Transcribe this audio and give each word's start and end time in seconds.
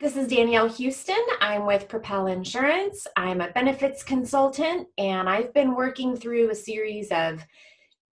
This 0.00 0.16
is 0.16 0.28
Danielle 0.28 0.68
Houston. 0.68 1.22
I'm 1.40 1.66
with 1.66 1.88
Propel 1.88 2.26
Insurance. 2.26 3.06
I'm 3.16 3.40
a 3.40 3.50
benefits 3.52 4.02
consultant, 4.02 4.88
and 4.98 5.28
I've 5.28 5.54
been 5.54 5.74
working 5.74 6.16
through 6.16 6.50
a 6.50 6.54
series 6.54 7.12
of 7.12 7.44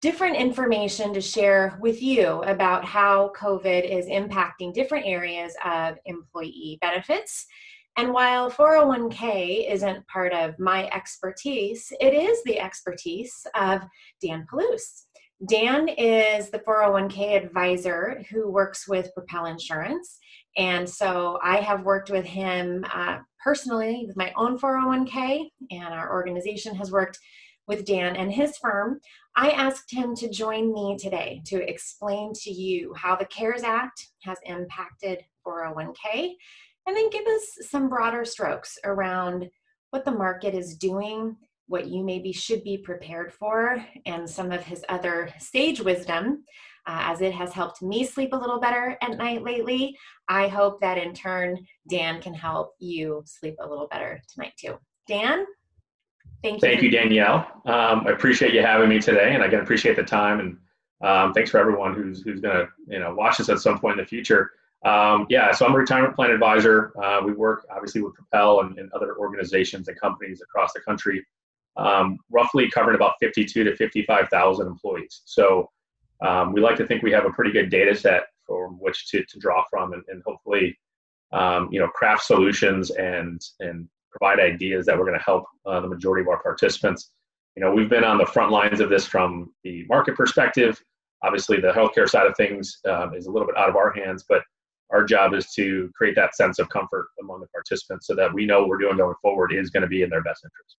different 0.00 0.36
information 0.36 1.12
to 1.12 1.20
share 1.20 1.76
with 1.80 2.00
you 2.00 2.42
about 2.44 2.84
how 2.84 3.32
COVID 3.36 3.84
is 3.84 4.06
impacting 4.06 4.72
different 4.72 5.06
areas 5.06 5.54
of 5.64 5.96
employee 6.06 6.78
benefits. 6.80 7.46
And 7.96 8.12
while 8.12 8.50
401k 8.50 9.70
isn't 9.70 10.06
part 10.06 10.32
of 10.32 10.58
my 10.58 10.88
expertise, 10.88 11.92
it 12.00 12.14
is 12.14 12.42
the 12.44 12.60
expertise 12.60 13.46
of 13.54 13.82
Dan 14.20 14.46
Peluse. 14.50 15.06
Dan 15.48 15.88
is 15.88 16.50
the 16.50 16.60
401k 16.60 17.36
advisor 17.36 18.22
who 18.30 18.48
works 18.48 18.86
with 18.86 19.12
Propel 19.12 19.46
Insurance. 19.46 20.20
And 20.56 20.88
so 20.88 21.38
I 21.42 21.56
have 21.56 21.84
worked 21.84 22.10
with 22.10 22.24
him 22.24 22.84
uh, 22.92 23.18
personally 23.42 24.04
with 24.06 24.16
my 24.16 24.32
own 24.36 24.58
401k, 24.58 25.48
and 25.70 25.94
our 25.94 26.12
organization 26.12 26.74
has 26.74 26.92
worked 26.92 27.18
with 27.66 27.84
Dan 27.84 28.16
and 28.16 28.32
his 28.32 28.56
firm. 28.58 29.00
I 29.36 29.50
asked 29.50 29.90
him 29.90 30.14
to 30.16 30.28
join 30.28 30.72
me 30.72 30.96
today 30.98 31.42
to 31.46 31.68
explain 31.68 32.32
to 32.42 32.50
you 32.50 32.92
how 32.94 33.16
the 33.16 33.24
CARES 33.24 33.62
Act 33.62 34.08
has 34.24 34.38
impacted 34.44 35.24
401k 35.46 36.34
and 36.86 36.96
then 36.96 37.10
give 37.10 37.26
us 37.26 37.42
some 37.70 37.88
broader 37.88 38.24
strokes 38.24 38.78
around 38.84 39.48
what 39.90 40.04
the 40.04 40.10
market 40.10 40.54
is 40.54 40.76
doing, 40.76 41.36
what 41.66 41.86
you 41.86 42.02
maybe 42.02 42.32
should 42.32 42.64
be 42.64 42.78
prepared 42.78 43.32
for, 43.32 43.84
and 44.06 44.28
some 44.28 44.50
of 44.50 44.64
his 44.64 44.84
other 44.88 45.32
sage 45.38 45.80
wisdom. 45.80 46.44
Uh, 46.86 46.98
as 47.12 47.20
it 47.20 47.32
has 47.32 47.52
helped 47.52 47.80
me 47.80 48.04
sleep 48.04 48.32
a 48.32 48.36
little 48.36 48.58
better 48.58 48.96
at 49.02 49.16
night 49.16 49.44
lately, 49.44 49.96
I 50.28 50.48
hope 50.48 50.80
that 50.80 50.98
in 50.98 51.14
turn, 51.14 51.64
Dan 51.88 52.20
can 52.20 52.34
help 52.34 52.74
you 52.80 53.22
sleep 53.24 53.54
a 53.60 53.68
little 53.68 53.86
better 53.86 54.20
tonight 54.32 54.54
too. 54.58 54.78
Dan, 55.06 55.46
thank 56.42 56.54
you. 56.54 56.60
Thank 56.60 56.82
you, 56.82 56.90
Danielle. 56.90 57.46
Um, 57.66 58.06
I 58.06 58.10
appreciate 58.10 58.52
you 58.52 58.62
having 58.62 58.88
me 58.88 59.00
today, 59.00 59.34
and 59.34 59.44
I 59.44 59.48
can 59.48 59.60
appreciate 59.60 59.94
the 59.94 60.02
time. 60.02 60.40
And 60.40 60.58
um, 61.08 61.32
thanks 61.32 61.50
for 61.50 61.58
everyone 61.58 61.94
who's 61.94 62.22
who's 62.22 62.40
going 62.40 62.56
to 62.56 62.68
you 62.88 62.98
know 62.98 63.14
watch 63.14 63.38
this 63.38 63.48
at 63.48 63.60
some 63.60 63.78
point 63.78 63.98
in 63.98 64.04
the 64.04 64.08
future. 64.08 64.50
Um, 64.84 65.26
yeah, 65.28 65.52
so 65.52 65.64
I'm 65.64 65.74
a 65.74 65.78
retirement 65.78 66.16
plan 66.16 66.30
advisor. 66.30 66.92
Uh, 67.00 67.20
we 67.24 67.32
work 67.32 67.64
obviously 67.70 68.02
with 68.02 68.14
Propel 68.14 68.60
and, 68.60 68.76
and, 68.78 68.92
other 68.92 69.16
organizations 69.16 69.86
and 69.86 69.98
companies 70.00 70.42
across 70.42 70.72
the 70.72 70.80
country, 70.80 71.24
um, 71.76 72.18
roughly 72.30 72.68
covering 72.68 72.96
about 72.96 73.14
52 73.20 73.62
to 73.62 73.76
55,000 73.76 74.66
employees. 74.66 75.22
So 75.24 75.70
um, 76.22 76.52
we 76.52 76.60
like 76.60 76.76
to 76.76 76.86
think 76.86 77.02
we 77.02 77.12
have 77.12 77.26
a 77.26 77.30
pretty 77.30 77.50
good 77.50 77.70
data 77.70 77.94
set 77.94 78.24
from 78.46 78.78
which 78.80 79.08
to, 79.08 79.24
to 79.24 79.38
draw 79.38 79.64
from 79.70 79.92
and, 79.92 80.02
and 80.08 80.22
hopefully, 80.24 80.78
um, 81.32 81.68
you 81.72 81.80
know, 81.80 81.88
craft 81.88 82.24
solutions 82.24 82.90
and, 82.90 83.40
and 83.60 83.88
provide 84.10 84.38
ideas 84.40 84.86
that 84.86 84.96
we're 84.96 85.06
going 85.06 85.18
to 85.18 85.24
help 85.24 85.44
uh, 85.66 85.80
the 85.80 85.88
majority 85.88 86.22
of 86.22 86.28
our 86.28 86.42
participants. 86.42 87.10
You 87.56 87.62
know, 87.62 87.72
we've 87.72 87.90
been 87.90 88.04
on 88.04 88.18
the 88.18 88.26
front 88.26 88.52
lines 88.52 88.80
of 88.80 88.88
this 88.88 89.06
from 89.06 89.52
the 89.64 89.84
market 89.88 90.16
perspective. 90.16 90.80
Obviously, 91.22 91.60
the 91.60 91.72
healthcare 91.72 92.08
side 92.08 92.26
of 92.26 92.36
things 92.36 92.78
um, 92.88 93.14
is 93.14 93.26
a 93.26 93.30
little 93.30 93.46
bit 93.46 93.56
out 93.56 93.68
of 93.68 93.76
our 93.76 93.92
hands, 93.92 94.24
but 94.28 94.42
our 94.90 95.04
job 95.04 95.34
is 95.34 95.52
to 95.54 95.90
create 95.94 96.14
that 96.16 96.34
sense 96.36 96.58
of 96.58 96.68
comfort 96.68 97.08
among 97.20 97.40
the 97.40 97.46
participants 97.48 98.06
so 98.06 98.14
that 98.14 98.32
we 98.32 98.44
know 98.44 98.60
what 98.60 98.68
we're 98.68 98.78
doing 98.78 98.96
going 98.96 99.14
forward 99.22 99.52
is 99.52 99.70
going 99.70 99.82
to 99.82 99.88
be 99.88 100.02
in 100.02 100.10
their 100.10 100.22
best 100.22 100.44
interest. 100.44 100.76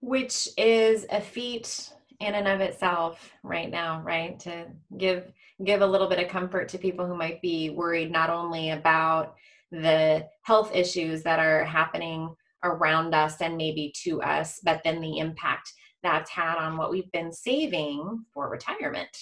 Which 0.00 0.48
is 0.56 1.06
a 1.10 1.20
feat 1.20 1.92
in 2.20 2.34
and 2.34 2.48
of 2.48 2.60
itself 2.60 3.32
right 3.42 3.70
now, 3.70 4.02
right? 4.02 4.38
To 4.40 4.66
give 4.96 5.32
give 5.64 5.82
a 5.82 5.86
little 5.86 6.08
bit 6.08 6.18
of 6.18 6.28
comfort 6.28 6.68
to 6.68 6.78
people 6.78 7.06
who 7.06 7.16
might 7.16 7.40
be 7.42 7.70
worried 7.70 8.12
not 8.12 8.30
only 8.30 8.70
about 8.70 9.34
the 9.70 10.26
health 10.42 10.74
issues 10.74 11.22
that 11.22 11.38
are 11.38 11.64
happening 11.64 12.34
around 12.64 13.14
us 13.14 13.40
and 13.40 13.56
maybe 13.56 13.92
to 14.04 14.22
us, 14.22 14.60
but 14.64 14.80
then 14.84 15.00
the 15.00 15.18
impact 15.18 15.72
that's 16.02 16.30
had 16.30 16.56
on 16.56 16.76
what 16.76 16.90
we've 16.90 17.10
been 17.12 17.32
saving 17.32 18.24
for 18.32 18.48
retirement. 18.48 19.16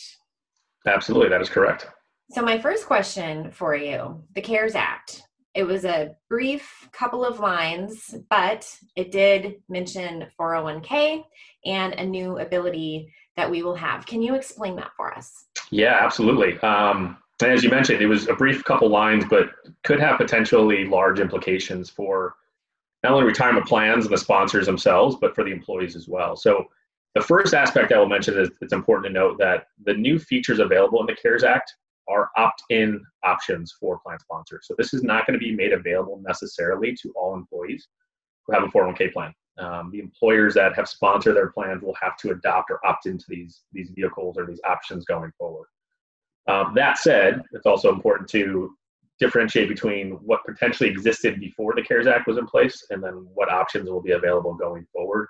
Absolutely, 0.86 1.28
that 1.28 1.40
is 1.40 1.48
correct. 1.48 1.86
So, 2.30 2.42
my 2.42 2.58
first 2.58 2.86
question 2.86 3.50
for 3.50 3.74
you 3.76 4.22
the 4.34 4.40
CARES 4.40 4.74
Act. 4.74 5.22
It 5.56 5.66
was 5.66 5.86
a 5.86 6.14
brief 6.28 6.86
couple 6.92 7.24
of 7.24 7.40
lines, 7.40 8.14
but 8.28 8.70
it 8.94 9.10
did 9.10 9.54
mention 9.70 10.26
401k 10.38 11.24
and 11.64 11.94
a 11.94 12.04
new 12.04 12.38
ability 12.38 13.10
that 13.38 13.50
we 13.50 13.62
will 13.62 13.74
have. 13.74 14.04
Can 14.04 14.20
you 14.20 14.34
explain 14.34 14.76
that 14.76 14.90
for 14.98 15.16
us? 15.16 15.46
Yeah, 15.70 15.98
absolutely. 16.02 16.58
Um, 16.60 17.16
and 17.42 17.52
as 17.52 17.64
you 17.64 17.70
mentioned, 17.70 18.02
it 18.02 18.06
was 18.06 18.28
a 18.28 18.34
brief 18.34 18.64
couple 18.64 18.90
lines, 18.90 19.24
but 19.30 19.48
could 19.82 19.98
have 19.98 20.18
potentially 20.18 20.84
large 20.84 21.20
implications 21.20 21.88
for 21.88 22.34
not 23.02 23.12
only 23.12 23.24
retirement 23.24 23.66
plans 23.66 24.04
and 24.04 24.12
the 24.12 24.18
sponsors 24.18 24.66
themselves, 24.66 25.16
but 25.18 25.34
for 25.34 25.42
the 25.42 25.52
employees 25.52 25.96
as 25.96 26.06
well. 26.06 26.36
So, 26.36 26.66
the 27.14 27.22
first 27.22 27.54
aspect 27.54 27.92
I 27.92 27.98
will 27.98 28.10
mention 28.10 28.38
is 28.38 28.50
it's 28.60 28.74
important 28.74 29.06
to 29.06 29.12
note 29.18 29.38
that 29.38 29.68
the 29.82 29.94
new 29.94 30.18
features 30.18 30.58
available 30.58 31.00
in 31.00 31.06
the 31.06 31.14
CARES 31.14 31.44
Act 31.44 31.72
are 32.08 32.30
opt-in 32.36 33.02
options 33.24 33.74
for 33.78 33.98
plan 34.00 34.18
sponsors. 34.18 34.66
So 34.66 34.74
this 34.78 34.94
is 34.94 35.02
not 35.02 35.26
going 35.26 35.38
to 35.38 35.44
be 35.44 35.54
made 35.54 35.72
available 35.72 36.20
necessarily 36.24 36.94
to 37.02 37.12
all 37.16 37.34
employees 37.34 37.86
who 38.46 38.54
have 38.54 38.62
a 38.62 38.68
401k 38.68 39.12
plan. 39.12 39.32
Um, 39.58 39.90
the 39.90 40.00
employers 40.00 40.54
that 40.54 40.74
have 40.74 40.88
sponsored 40.88 41.36
their 41.36 41.50
plans 41.50 41.82
will 41.82 41.96
have 42.00 42.16
to 42.18 42.30
adopt 42.30 42.70
or 42.70 42.84
opt 42.86 43.06
into 43.06 43.24
these 43.28 43.62
these 43.72 43.90
vehicles 43.94 44.36
or 44.36 44.46
these 44.46 44.60
options 44.64 45.06
going 45.06 45.32
forward. 45.38 45.66
Um, 46.46 46.72
that 46.74 46.98
said, 46.98 47.42
it's 47.52 47.66
also 47.66 47.92
important 47.92 48.28
to 48.30 48.76
differentiate 49.18 49.68
between 49.68 50.12
what 50.22 50.44
potentially 50.44 50.90
existed 50.90 51.40
before 51.40 51.74
the 51.74 51.82
CARES 51.82 52.06
Act 52.06 52.26
was 52.26 52.36
in 52.36 52.46
place 52.46 52.84
and 52.90 53.02
then 53.02 53.26
what 53.32 53.50
options 53.50 53.88
will 53.88 54.02
be 54.02 54.12
available 54.12 54.54
going 54.54 54.86
forward 54.92 55.28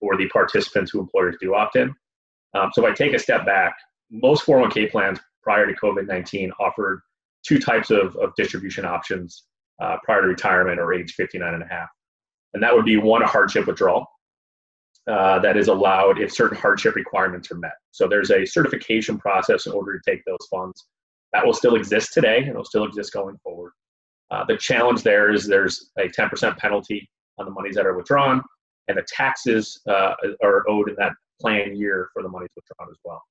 for 0.00 0.16
the 0.16 0.28
participants 0.28 0.90
who 0.90 1.00
employers 1.00 1.36
do 1.40 1.54
opt 1.54 1.76
in. 1.76 1.94
Um, 2.54 2.70
so 2.72 2.84
if 2.84 2.92
I 2.92 2.94
take 2.94 3.14
a 3.14 3.18
step 3.18 3.46
back, 3.46 3.76
most 4.10 4.44
401k 4.44 4.90
plans 4.90 5.20
prior 5.48 5.66
to 5.66 5.72
COVID 5.72 6.06
19 6.06 6.52
offered 6.60 7.00
two 7.42 7.58
types 7.58 7.90
of, 7.90 8.14
of 8.16 8.34
distribution 8.36 8.84
options 8.84 9.44
uh, 9.82 9.96
prior 10.04 10.20
to 10.20 10.28
retirement 10.28 10.78
or 10.78 10.92
age 10.92 11.14
59 11.14 11.54
and 11.54 11.62
a 11.62 11.66
half. 11.66 11.88
And 12.52 12.62
that 12.62 12.74
would 12.74 12.84
be 12.84 12.98
one, 12.98 13.22
a 13.22 13.26
hardship 13.26 13.66
withdrawal 13.66 14.06
uh, 15.10 15.38
that 15.38 15.56
is 15.56 15.68
allowed 15.68 16.20
if 16.20 16.30
certain 16.34 16.58
hardship 16.58 16.96
requirements 16.96 17.50
are 17.50 17.56
met. 17.56 17.72
So 17.92 18.06
there's 18.06 18.30
a 18.30 18.44
certification 18.44 19.16
process 19.16 19.64
in 19.64 19.72
order 19.72 19.98
to 19.98 20.10
take 20.10 20.22
those 20.26 20.46
funds. 20.50 20.84
That 21.32 21.46
will 21.46 21.54
still 21.54 21.76
exist 21.76 22.12
today 22.12 22.44
and 22.44 22.54
will 22.54 22.64
still 22.66 22.84
exist 22.84 23.14
going 23.14 23.38
forward. 23.42 23.72
Uh, 24.30 24.44
the 24.46 24.58
challenge 24.58 25.02
there 25.02 25.32
is 25.32 25.46
there's 25.46 25.92
a 25.98 26.08
10% 26.08 26.58
penalty 26.58 27.08
on 27.38 27.46
the 27.46 27.52
monies 27.52 27.76
that 27.76 27.86
are 27.86 27.96
withdrawn, 27.96 28.42
and 28.88 28.98
the 28.98 29.06
taxes 29.08 29.80
uh, 29.88 30.12
are 30.44 30.68
owed 30.68 30.90
in 30.90 30.96
that 30.98 31.12
plan 31.40 31.74
year 31.74 32.10
for 32.12 32.22
the 32.22 32.28
monies 32.28 32.50
withdrawn 32.54 32.90
as 32.90 32.98
well. 33.02 33.22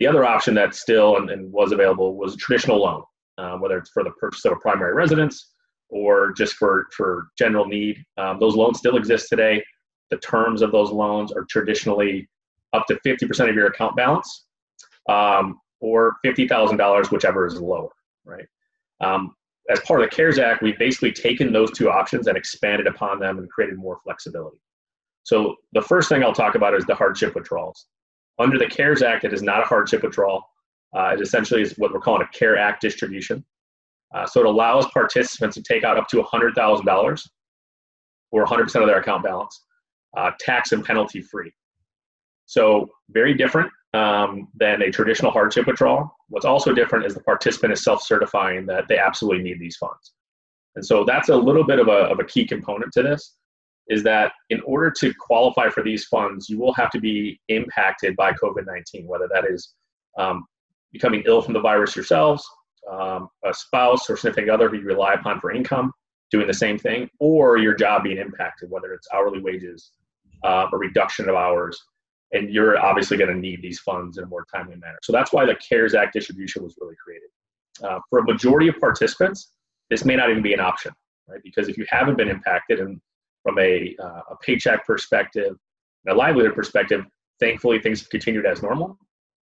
The 0.00 0.06
other 0.06 0.24
option 0.24 0.54
that 0.54 0.74
still 0.74 1.18
and, 1.18 1.30
and 1.30 1.52
was 1.52 1.72
available 1.72 2.16
was 2.16 2.34
a 2.34 2.38
traditional 2.38 2.80
loan, 2.80 3.02
uh, 3.38 3.56
whether 3.58 3.78
it's 3.78 3.90
for 3.90 4.02
the 4.02 4.10
purchase 4.12 4.44
of 4.46 4.52
a 4.52 4.56
primary 4.56 4.94
residence 4.94 5.52
or 5.90 6.32
just 6.32 6.54
for, 6.54 6.86
for 6.96 7.28
general 7.38 7.66
need. 7.66 8.02
Um, 8.16 8.38
those 8.40 8.56
loans 8.56 8.78
still 8.78 8.96
exist 8.96 9.28
today. 9.28 9.62
The 10.10 10.16
terms 10.18 10.62
of 10.62 10.72
those 10.72 10.90
loans 10.90 11.32
are 11.32 11.44
traditionally 11.50 12.28
up 12.72 12.86
to 12.86 12.98
50% 13.06 13.48
of 13.48 13.54
your 13.54 13.66
account 13.66 13.94
balance 13.94 14.46
um, 15.08 15.60
or 15.80 16.16
$50,000, 16.24 17.10
whichever 17.10 17.46
is 17.46 17.60
lower, 17.60 17.90
right? 18.24 18.46
Um, 19.00 19.34
as 19.70 19.80
part 19.80 20.00
of 20.02 20.08
the 20.08 20.16
CARES 20.16 20.38
Act, 20.38 20.62
we've 20.62 20.78
basically 20.78 21.12
taken 21.12 21.52
those 21.52 21.70
two 21.72 21.90
options 21.90 22.26
and 22.26 22.36
expanded 22.36 22.86
upon 22.86 23.18
them 23.18 23.38
and 23.38 23.50
created 23.50 23.78
more 23.78 23.98
flexibility. 24.02 24.58
So 25.24 25.56
the 25.72 25.82
first 25.82 26.08
thing 26.08 26.22
I'll 26.22 26.32
talk 26.32 26.54
about 26.54 26.74
is 26.74 26.84
the 26.86 26.94
hardship 26.94 27.34
withdrawals. 27.34 27.86
Under 28.40 28.58
the 28.58 28.66
CARES 28.66 29.02
Act, 29.02 29.24
it 29.24 29.34
is 29.34 29.42
not 29.42 29.60
a 29.60 29.64
hardship 29.64 30.02
withdrawal. 30.02 30.42
Uh, 30.96 31.10
it 31.14 31.20
essentially 31.20 31.60
is 31.60 31.74
what 31.76 31.92
we're 31.92 32.00
calling 32.00 32.22
a 32.22 32.36
CARE 32.36 32.56
Act 32.56 32.80
distribution. 32.80 33.44
Uh, 34.14 34.26
so 34.26 34.40
it 34.40 34.46
allows 34.46 34.86
participants 34.86 35.54
to 35.56 35.62
take 35.62 35.84
out 35.84 35.98
up 35.98 36.08
to 36.08 36.16
$100,000 36.16 37.28
or 38.32 38.46
100% 38.46 38.80
of 38.80 38.86
their 38.86 38.98
account 38.98 39.22
balance, 39.22 39.64
uh, 40.16 40.30
tax 40.40 40.72
and 40.72 40.84
penalty 40.84 41.20
free. 41.20 41.52
So 42.46 42.90
very 43.10 43.34
different 43.34 43.70
um, 43.92 44.48
than 44.54 44.82
a 44.82 44.90
traditional 44.90 45.30
hardship 45.30 45.66
withdrawal. 45.66 46.10
What's 46.28 46.46
also 46.46 46.72
different 46.72 47.04
is 47.04 47.14
the 47.14 47.22
participant 47.22 47.74
is 47.74 47.84
self-certifying 47.84 48.66
that 48.66 48.88
they 48.88 48.98
absolutely 48.98 49.44
need 49.44 49.60
these 49.60 49.76
funds. 49.76 50.12
And 50.76 50.84
so 50.84 51.04
that's 51.04 51.28
a 51.28 51.36
little 51.36 51.64
bit 51.64 51.78
of 51.78 51.88
a, 51.88 52.08
of 52.10 52.20
a 52.20 52.24
key 52.24 52.46
component 52.46 52.92
to 52.94 53.02
this 53.02 53.36
is 53.90 54.02
that 54.04 54.32
in 54.48 54.60
order 54.62 54.90
to 54.90 55.12
qualify 55.14 55.68
for 55.68 55.82
these 55.82 56.04
funds, 56.06 56.48
you 56.48 56.58
will 56.58 56.72
have 56.74 56.90
to 56.90 57.00
be 57.00 57.38
impacted 57.48 58.16
by 58.16 58.32
COVID 58.32 58.64
19, 58.64 59.06
whether 59.06 59.28
that 59.32 59.44
is 59.44 59.74
um, 60.16 60.46
becoming 60.92 61.22
ill 61.26 61.42
from 61.42 61.54
the 61.54 61.60
virus 61.60 61.94
yourselves, 61.96 62.48
um, 62.90 63.28
a 63.44 63.52
spouse 63.52 64.08
or 64.08 64.16
significant 64.16 64.50
other 64.50 64.68
who 64.68 64.78
you 64.78 64.84
rely 64.84 65.14
upon 65.14 65.40
for 65.40 65.52
income 65.52 65.92
doing 66.30 66.46
the 66.46 66.54
same 66.54 66.78
thing, 66.78 67.10
or 67.18 67.58
your 67.58 67.74
job 67.74 68.04
being 68.04 68.18
impacted, 68.18 68.70
whether 68.70 68.94
it's 68.94 69.08
hourly 69.12 69.40
wages, 69.40 69.90
uh, 70.44 70.66
a 70.72 70.76
reduction 70.76 71.28
of 71.28 71.34
hours, 71.34 71.82
and 72.32 72.50
you're 72.50 72.78
obviously 72.78 73.16
going 73.16 73.34
to 73.34 73.36
need 73.36 73.60
these 73.60 73.80
funds 73.80 74.16
in 74.16 74.22
a 74.22 74.26
more 74.28 74.46
timely 74.54 74.76
manner. 74.76 74.98
So 75.02 75.12
that's 75.12 75.32
why 75.32 75.44
the 75.44 75.56
CARES 75.56 75.96
Act 75.96 76.12
distribution 76.12 76.62
was 76.62 76.76
really 76.80 76.94
created. 77.04 77.28
Uh, 77.82 77.98
for 78.08 78.20
a 78.20 78.24
majority 78.24 78.68
of 78.68 78.78
participants, 78.78 79.50
this 79.88 80.04
may 80.04 80.14
not 80.14 80.30
even 80.30 80.42
be 80.42 80.54
an 80.54 80.60
option, 80.60 80.92
right? 81.28 81.40
Because 81.42 81.68
if 81.68 81.76
you 81.76 81.84
haven't 81.88 82.16
been 82.16 82.28
impacted 82.28 82.78
and 82.78 83.00
from 83.42 83.58
a, 83.58 83.94
uh, 84.02 84.20
a 84.30 84.36
paycheck 84.42 84.86
perspective, 84.86 85.56
a 86.08 86.14
livelihood 86.14 86.54
perspective, 86.54 87.04
thankfully 87.38 87.78
things 87.80 88.00
have 88.00 88.10
continued 88.10 88.46
as 88.46 88.62
normal. 88.62 88.98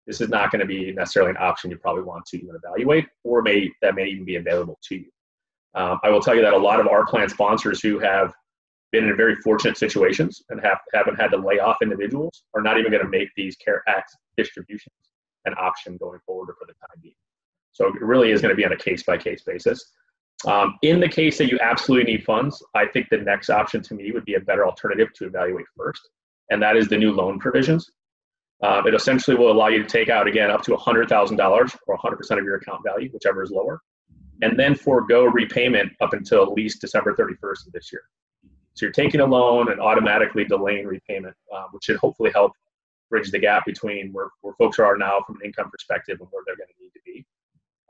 This 0.06 0.20
is 0.20 0.28
not 0.28 0.50
going 0.50 0.60
to 0.60 0.66
be 0.66 0.92
necessarily 0.92 1.30
an 1.30 1.36
option 1.38 1.70
you 1.70 1.76
probably 1.76 2.02
want 2.02 2.24
to 2.26 2.38
even 2.38 2.54
evaluate, 2.54 3.06
or 3.24 3.42
may 3.42 3.70
that 3.82 3.94
may 3.94 4.06
even 4.06 4.24
be 4.24 4.36
available 4.36 4.78
to 4.88 4.96
you. 4.96 5.10
Um, 5.74 5.98
I 6.02 6.10
will 6.10 6.20
tell 6.20 6.34
you 6.34 6.42
that 6.42 6.54
a 6.54 6.58
lot 6.58 6.80
of 6.80 6.88
our 6.88 7.04
plan 7.04 7.28
sponsors 7.28 7.80
who 7.82 7.98
have 7.98 8.32
been 8.90 9.04
in 9.04 9.16
very 9.16 9.36
fortunate 9.36 9.76
situations 9.76 10.42
and 10.48 10.60
have, 10.62 10.78
haven't 10.94 11.16
had 11.16 11.28
to 11.28 11.36
lay 11.36 11.58
off 11.58 11.76
individuals 11.82 12.44
are 12.54 12.62
not 12.62 12.78
even 12.78 12.90
going 12.90 13.04
to 13.04 13.10
make 13.10 13.28
these 13.36 13.54
care 13.56 13.82
act 13.86 14.16
distributions 14.36 14.94
an 15.44 15.54
option 15.58 15.96
going 15.98 16.20
forward 16.24 16.48
or 16.48 16.54
for 16.54 16.66
the 16.66 16.72
time 16.72 17.00
being. 17.02 17.14
So 17.72 17.86
it 17.88 18.00
really 18.00 18.30
is 18.32 18.40
going 18.40 18.50
to 18.50 18.56
be 18.56 18.64
on 18.64 18.72
a 18.72 18.76
case 18.76 19.02
by 19.02 19.18
case 19.18 19.42
basis. 19.42 19.92
Um, 20.46 20.79
in 20.82 21.00
the 21.00 21.08
case 21.08 21.37
that 21.38 21.50
you 21.50 21.58
absolutely 21.61 22.12
need 22.12 22.25
funds, 22.25 22.62
I 22.75 22.87
think 22.87 23.08
the 23.11 23.19
next 23.19 23.50
option 23.50 23.82
to 23.82 23.94
me 23.94 24.12
would 24.12 24.25
be 24.25 24.35
a 24.35 24.40
better 24.40 24.64
alternative 24.64 25.12
to 25.14 25.26
evaluate 25.26 25.67
first, 25.76 26.08
and 26.50 26.62
that 26.62 26.76
is 26.76 26.88
the 26.88 26.96
new 26.96 27.12
loan 27.12 27.38
provisions. 27.40 27.90
Um, 28.62 28.87
it 28.87 28.94
essentially 28.94 29.37
will 29.37 29.52
allow 29.52 29.69
you 29.69 29.82
to 29.82 29.88
take 29.88 30.08
out 30.08 30.26
again 30.26 30.50
up 30.50 30.62
to 30.62 30.73
$100,000 30.73 31.76
or 31.87 31.99
100% 31.99 32.38
of 32.38 32.44
your 32.44 32.56
account 32.56 32.82
value, 32.85 33.08
whichever 33.12 33.43
is 33.43 33.50
lower, 33.50 33.81
and 34.43 34.58
then 34.58 34.75
forego 34.75 35.25
repayment 35.25 35.93
up 36.00 36.12
until 36.12 36.43
at 36.43 36.52
least 36.52 36.81
December 36.81 37.14
31st 37.14 37.67
of 37.67 37.73
this 37.73 37.93
year. 37.93 38.02
So 38.75 38.87
you're 38.87 38.93
taking 38.93 39.20
a 39.20 39.26
loan 39.26 39.73
and 39.73 39.81
automatically 39.81 40.44
delaying 40.44 40.87
repayment, 40.87 41.34
uh, 41.52 41.64
which 41.73 41.84
should 41.84 41.96
hopefully 41.96 42.31
help 42.32 42.52
bridge 43.11 43.31
the 43.31 43.38
gap 43.38 43.64
between 43.64 44.12
where, 44.12 44.29
where 44.43 44.55
folks 44.55 44.79
are 44.79 44.96
now 44.96 45.20
from 45.26 45.37
an 45.37 45.46
income 45.46 45.70
perspective 45.70 46.19
and 46.20 46.29
where 46.31 46.44
they're 46.46 46.56
going 46.56 46.69
to 46.69 46.82
need 46.82 46.91
to 46.91 47.00
be. 47.05 47.26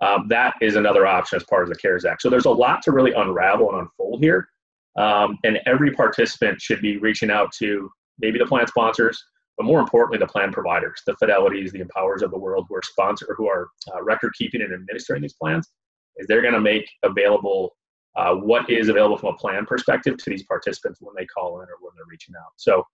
Um, 0.00 0.26
that 0.28 0.54
is 0.60 0.76
another 0.76 1.06
option 1.06 1.36
as 1.36 1.44
part 1.44 1.64
of 1.64 1.68
the 1.68 1.74
CARES 1.74 2.04
Act. 2.04 2.22
So 2.22 2.30
there's 2.30 2.44
a 2.44 2.50
lot 2.50 2.82
to 2.82 2.92
really 2.92 3.12
unravel 3.12 3.70
and 3.70 3.80
unfold 3.80 4.22
here. 4.22 4.48
Um, 4.96 5.38
and 5.44 5.58
every 5.66 5.92
participant 5.92 6.60
should 6.60 6.80
be 6.80 6.98
reaching 6.98 7.30
out 7.30 7.52
to 7.58 7.90
maybe 8.18 8.38
the 8.38 8.46
plan 8.46 8.66
sponsors, 8.66 9.22
but 9.56 9.64
more 9.64 9.80
importantly, 9.80 10.18
the 10.18 10.26
plan 10.26 10.52
providers, 10.52 11.02
the 11.06 11.14
Fidelities, 11.22 11.72
the 11.72 11.80
Empowers 11.80 12.22
of 12.22 12.30
the 12.30 12.38
world 12.38 12.66
who 12.68 12.76
are 12.76 12.82
sponsor, 12.82 13.34
who 13.36 13.48
are 13.48 13.68
uh, 13.94 14.02
record 14.02 14.32
keeping 14.38 14.62
and 14.62 14.72
administering 14.72 15.22
these 15.22 15.34
plans, 15.34 15.68
is 16.16 16.26
they're 16.26 16.42
going 16.42 16.54
to 16.54 16.60
make 16.60 16.88
available 17.02 17.76
uh, 18.16 18.34
what 18.34 18.68
is 18.68 18.88
available 18.88 19.16
from 19.16 19.34
a 19.34 19.36
plan 19.36 19.64
perspective 19.66 20.16
to 20.16 20.30
these 20.30 20.42
participants 20.44 20.98
when 21.00 21.14
they 21.16 21.26
call 21.26 21.60
in 21.60 21.68
or 21.68 21.76
when 21.80 21.92
they're 21.96 22.06
reaching 22.10 22.34
out. 22.36 22.50
So 22.56 22.84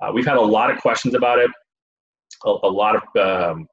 uh, 0.00 0.10
we've 0.12 0.26
had 0.26 0.36
a 0.36 0.40
lot 0.40 0.70
of 0.70 0.78
questions 0.78 1.14
about 1.14 1.38
it, 1.38 1.50
a, 2.44 2.50
a 2.64 2.68
lot 2.68 2.96
of 2.96 3.02
um, 3.16 3.66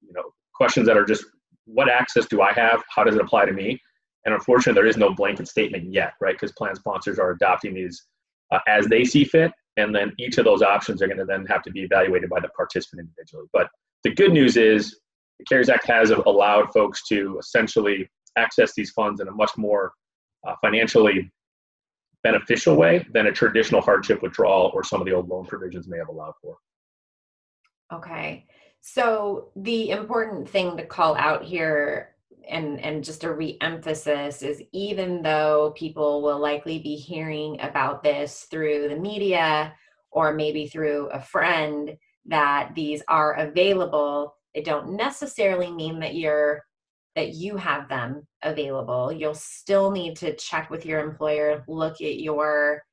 you 0.00 0.12
know 0.14 0.24
questions 0.54 0.86
that 0.86 0.96
are 0.96 1.04
just 1.04 1.24
what 1.72 1.88
access 1.88 2.26
do 2.26 2.40
I 2.40 2.52
have? 2.52 2.82
How 2.94 3.04
does 3.04 3.14
it 3.14 3.20
apply 3.20 3.44
to 3.46 3.52
me? 3.52 3.80
And 4.24 4.34
unfortunately, 4.34 4.80
there 4.80 4.88
is 4.88 4.96
no 4.96 5.14
blanket 5.14 5.48
statement 5.48 5.92
yet, 5.92 6.12
right? 6.20 6.34
Because 6.34 6.52
plan 6.52 6.74
sponsors 6.74 7.18
are 7.18 7.30
adopting 7.30 7.74
these 7.74 8.06
uh, 8.52 8.58
as 8.66 8.86
they 8.86 9.04
see 9.04 9.24
fit, 9.24 9.52
and 9.76 9.94
then 9.94 10.12
each 10.18 10.38
of 10.38 10.44
those 10.44 10.62
options 10.62 11.02
are 11.02 11.06
going 11.06 11.18
to 11.18 11.24
then 11.24 11.46
have 11.46 11.62
to 11.62 11.70
be 11.70 11.82
evaluated 11.82 12.28
by 12.28 12.40
the 12.40 12.48
participant 12.48 13.00
individually. 13.00 13.46
But 13.52 13.68
the 14.04 14.14
good 14.14 14.32
news 14.32 14.56
is 14.56 14.98
the 15.38 15.44
CARES 15.44 15.68
Act 15.68 15.86
has 15.86 16.10
allowed 16.10 16.72
folks 16.72 17.06
to 17.08 17.38
essentially 17.38 18.08
access 18.36 18.72
these 18.74 18.90
funds 18.90 19.20
in 19.20 19.28
a 19.28 19.32
much 19.32 19.50
more 19.56 19.92
uh, 20.46 20.54
financially 20.60 21.30
beneficial 22.24 22.76
way 22.76 23.06
than 23.12 23.26
a 23.26 23.32
traditional 23.32 23.80
hardship 23.80 24.22
withdrawal 24.22 24.70
or 24.74 24.82
some 24.82 25.00
of 25.00 25.06
the 25.06 25.12
old 25.12 25.28
loan 25.28 25.46
provisions 25.46 25.86
may 25.88 25.98
have 25.98 26.08
allowed 26.08 26.32
for. 26.42 26.56
Okay. 27.92 28.46
So 28.80 29.50
the 29.56 29.90
important 29.90 30.48
thing 30.48 30.76
to 30.76 30.86
call 30.86 31.14
out 31.16 31.44
here 31.44 32.14
and 32.48 32.80
and 32.80 33.04
just 33.04 33.24
a 33.24 33.32
re-emphasis 33.32 34.42
is 34.42 34.62
even 34.72 35.22
though 35.22 35.74
people 35.76 36.22
will 36.22 36.38
likely 36.38 36.78
be 36.78 36.96
hearing 36.96 37.60
about 37.60 38.02
this 38.02 38.46
through 38.50 38.88
the 38.88 38.96
media 38.96 39.74
or 40.10 40.32
maybe 40.32 40.66
through 40.66 41.08
a 41.08 41.20
friend 41.20 41.96
that 42.26 42.70
these 42.74 43.02
are 43.08 43.34
available, 43.34 44.34
it 44.54 44.64
don't 44.64 44.96
necessarily 44.96 45.70
mean 45.70 46.00
that 46.00 46.14
you're 46.14 46.62
that 47.16 47.34
you 47.34 47.56
have 47.56 47.88
them 47.88 48.26
available. 48.42 49.12
You'll 49.12 49.34
still 49.34 49.90
need 49.90 50.16
to 50.18 50.36
check 50.36 50.70
with 50.70 50.86
your 50.86 51.00
employer, 51.00 51.64
look 51.66 52.00
at 52.00 52.20
your 52.20 52.84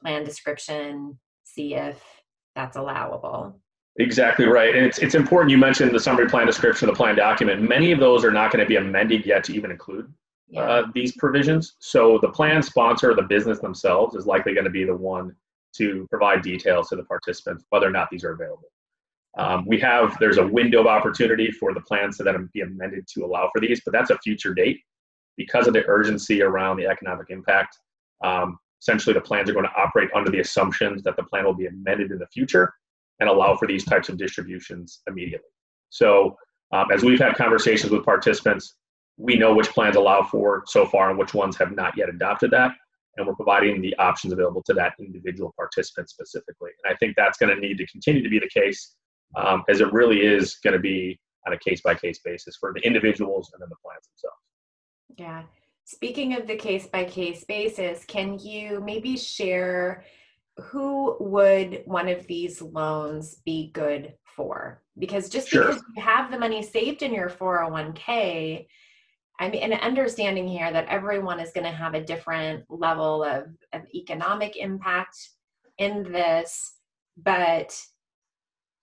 plan 0.00 0.24
description, 0.24 1.18
see 1.44 1.74
if 1.74 2.02
that's 2.54 2.76
allowable. 2.76 3.60
Exactly 3.98 4.46
right. 4.46 4.76
And 4.76 4.86
it's, 4.86 4.98
it's 4.98 5.16
important 5.16 5.50
you 5.50 5.58
mentioned 5.58 5.92
the 5.92 5.98
summary 5.98 6.28
plan 6.28 6.46
description, 6.46 6.86
the 6.86 6.94
plan 6.94 7.16
document. 7.16 7.60
Many 7.60 7.90
of 7.90 7.98
those 7.98 8.24
are 8.24 8.30
not 8.30 8.52
going 8.52 8.64
to 8.64 8.68
be 8.68 8.76
amended 8.76 9.26
yet 9.26 9.42
to 9.44 9.54
even 9.54 9.72
include 9.72 10.12
yeah. 10.48 10.60
uh, 10.60 10.86
these 10.94 11.16
provisions. 11.16 11.74
So 11.80 12.18
the 12.22 12.28
plan 12.28 12.62
sponsor, 12.62 13.14
the 13.14 13.22
business 13.22 13.58
themselves, 13.58 14.14
is 14.14 14.24
likely 14.24 14.54
going 14.54 14.64
to 14.64 14.70
be 14.70 14.84
the 14.84 14.96
one 14.96 15.34
to 15.76 16.06
provide 16.10 16.42
details 16.42 16.88
to 16.90 16.96
the 16.96 17.02
participants, 17.04 17.64
whether 17.70 17.88
or 17.88 17.90
not 17.90 18.08
these 18.10 18.22
are 18.22 18.32
available. 18.32 18.70
Um, 19.36 19.66
we 19.66 19.78
have 19.80 20.16
there's 20.18 20.38
a 20.38 20.46
window 20.46 20.80
of 20.80 20.86
opportunity 20.86 21.50
for 21.50 21.74
the 21.74 21.80
plans 21.80 22.16
to 22.16 22.22
then 22.22 22.48
be 22.54 22.60
amended 22.60 23.06
to 23.14 23.24
allow 23.24 23.50
for 23.52 23.60
these, 23.60 23.80
but 23.84 23.92
that's 23.92 24.10
a 24.10 24.18
future 24.18 24.54
date 24.54 24.80
because 25.36 25.66
of 25.66 25.74
the 25.74 25.84
urgency 25.86 26.42
around 26.42 26.76
the 26.76 26.86
economic 26.86 27.30
impact. 27.30 27.78
Um, 28.24 28.58
essentially, 28.80 29.14
the 29.14 29.20
plans 29.20 29.50
are 29.50 29.52
going 29.52 29.66
to 29.66 29.80
operate 29.80 30.08
under 30.14 30.30
the 30.30 30.40
assumptions 30.40 31.02
that 31.02 31.16
the 31.16 31.22
plan 31.24 31.44
will 31.44 31.54
be 31.54 31.66
amended 31.66 32.10
in 32.10 32.18
the 32.18 32.26
future 32.28 32.72
and 33.20 33.28
allow 33.28 33.56
for 33.56 33.66
these 33.66 33.84
types 33.84 34.08
of 34.08 34.16
distributions 34.16 35.00
immediately. 35.06 35.48
So, 35.90 36.36
um, 36.72 36.86
as 36.92 37.02
we've 37.02 37.18
had 37.18 37.34
conversations 37.34 37.90
with 37.90 38.04
participants, 38.04 38.74
we 39.16 39.36
know 39.36 39.54
which 39.54 39.70
plans 39.70 39.96
allow 39.96 40.22
for 40.22 40.62
so 40.66 40.86
far 40.86 41.10
and 41.10 41.18
which 41.18 41.34
ones 41.34 41.56
have 41.56 41.72
not 41.72 41.96
yet 41.96 42.08
adopted 42.08 42.50
that 42.50 42.72
and 43.18 43.26
we're 43.26 43.34
providing 43.34 43.82
the 43.82 43.94
options 43.98 44.32
available 44.32 44.62
to 44.62 44.72
that 44.74 44.94
individual 44.98 45.52
participant 45.56 46.08
specifically. 46.08 46.70
And 46.84 46.94
I 46.94 46.96
think 46.96 47.16
that's 47.16 47.36
going 47.36 47.54
to 47.54 47.60
need 47.60 47.76
to 47.78 47.86
continue 47.86 48.22
to 48.22 48.28
be 48.28 48.38
the 48.38 48.48
case 48.48 48.94
um, 49.36 49.64
as 49.68 49.80
it 49.80 49.92
really 49.92 50.20
is 50.20 50.56
going 50.62 50.74
to 50.74 50.80
be 50.80 51.20
on 51.46 51.52
a 51.52 51.58
case 51.58 51.80
by 51.82 51.94
case 51.94 52.20
basis 52.24 52.56
for 52.58 52.72
the 52.72 52.80
individuals 52.80 53.50
and 53.52 53.60
then 53.60 53.68
the 53.68 53.76
plans 53.84 54.08
themselves. 54.08 54.36
Yeah. 55.16 55.42
Speaking 55.84 56.34
of 56.34 56.46
the 56.46 56.56
case 56.56 56.86
by 56.86 57.04
case 57.04 57.44
basis, 57.44 58.04
can 58.04 58.38
you 58.38 58.80
maybe 58.84 59.16
share 59.16 60.04
who 60.60 61.16
would 61.20 61.82
one 61.84 62.08
of 62.08 62.26
these 62.26 62.60
loans 62.60 63.36
be 63.44 63.70
good 63.72 64.14
for? 64.36 64.82
Because 64.98 65.28
just 65.28 65.48
sure. 65.48 65.66
because 65.66 65.82
you 65.96 66.02
have 66.02 66.30
the 66.30 66.38
money 66.38 66.62
saved 66.62 67.02
in 67.02 67.14
your 67.14 67.30
401k, 67.30 68.66
I 69.40 69.48
mean, 69.48 69.62
an 69.62 69.80
understanding 69.80 70.48
here 70.48 70.72
that 70.72 70.88
everyone 70.88 71.38
is 71.38 71.52
going 71.52 71.64
to 71.64 71.70
have 71.70 71.94
a 71.94 72.04
different 72.04 72.64
level 72.68 73.22
of, 73.22 73.46
of 73.72 73.82
economic 73.94 74.56
impact 74.56 75.16
in 75.78 76.02
this, 76.02 76.74
but 77.16 77.80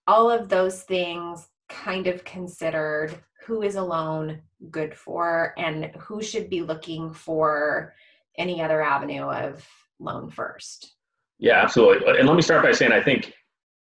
all 0.06 0.30
of 0.30 0.48
those 0.48 0.82
things 0.82 1.46
kind 1.68 2.06
of 2.06 2.24
considered 2.24 3.18
who 3.44 3.62
is 3.62 3.74
a 3.74 3.82
loan 3.82 4.40
good 4.70 4.94
for 4.94 5.52
and 5.58 5.86
who 5.98 6.22
should 6.22 6.48
be 6.48 6.62
looking 6.62 7.12
for 7.12 7.92
any 8.38 8.62
other 8.62 8.82
avenue 8.82 9.24
of 9.24 9.66
loan 9.98 10.30
first. 10.30 10.95
Yeah, 11.38 11.62
absolutely. 11.62 12.18
And 12.18 12.26
let 12.26 12.36
me 12.36 12.42
start 12.42 12.62
by 12.62 12.72
saying 12.72 12.92
I 12.92 13.02
think 13.02 13.32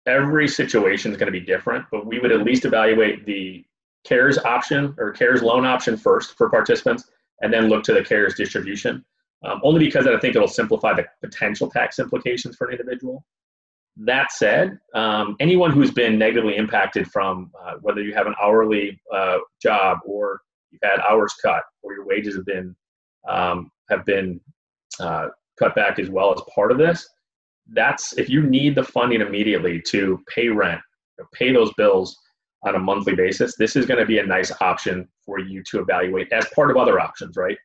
every 0.06 0.48
situation 0.48 1.12
is 1.12 1.18
going 1.18 1.32
to 1.32 1.38
be 1.38 1.46
different, 1.46 1.86
but 1.92 2.06
we 2.06 2.20
would 2.20 2.32
at 2.32 2.44
least 2.44 2.66
evaluate 2.66 3.26
the 3.26 3.64
CARES 4.06 4.38
option 4.40 4.96
or 4.98 5.12
CARES 5.12 5.44
loan 5.44 5.66
option 5.66 5.98
first 5.98 6.38
for 6.38 6.50
participants 6.50 7.10
and 7.42 7.54
then 7.54 7.68
look 7.68 7.84
to 7.84 7.94
the 7.94 8.04
CARES 8.04 8.36
distribution. 8.36 9.04
Um, 9.44 9.60
only 9.64 9.84
because 9.84 10.06
I 10.08 10.18
think 10.20 10.36
it'll 10.36 10.48
simplify 10.48 10.94
the 10.94 11.06
potential 11.22 11.70
tax 11.70 12.00
implications 12.00 12.56
for 12.56 12.68
an 12.68 12.80
individual. 12.80 13.26
That 13.98 14.32
said, 14.32 14.78
um, 14.94 15.36
anyone 15.40 15.72
who's 15.72 15.92
been 15.92 16.18
negatively 16.18 16.56
impacted 16.56 17.08
from 17.08 17.52
uh, 17.62 17.74
whether 17.82 18.02
you 18.02 18.14
have 18.14 18.28
an 18.28 18.36
hourly 18.42 19.00
uh, 19.14 19.40
job 19.62 20.00
or 20.06 20.42
you've 20.70 20.82
had 20.84 21.00
hours 21.10 21.34
cut 21.44 21.64
or 21.82 21.94
your 21.94 22.06
wages 22.06 22.36
have 22.36 22.46
been 22.46 22.76
um, 23.28 23.70
have 23.90 24.06
been 24.06 24.40
uh, 25.00 25.28
cut 25.60 25.76
back 25.76 26.00
as 26.00 26.10
well 26.10 26.34
as 26.34 26.42
part 26.56 26.72
of 26.72 26.78
this, 26.78 27.08
that's 27.74 28.18
if 28.18 28.30
you 28.30 28.44
need 28.44 28.76
the 28.76 28.84
funding 28.84 29.22
immediately 29.22 29.82
to 29.88 30.22
pay 30.34 30.50
rent, 30.50 30.82
pay 31.34 31.52
those 31.52 31.72
bills 31.74 32.18
on 32.64 32.76
a 32.76 32.80
monthly 32.80 33.16
basis, 33.16 33.56
this 33.56 33.76
is 33.76 33.86
going 33.86 34.00
to 34.00 34.06
be 34.06 34.20
a 34.20 34.26
nice 34.26 34.52
option 34.62 35.08
for 35.26 35.40
you 35.40 35.64
to 35.64 35.80
evaluate 35.80 36.32
as 36.32 36.46
part 36.54 36.70
of 36.70 36.78
other 36.78 37.00
options, 37.00 37.36
right? 37.36 37.58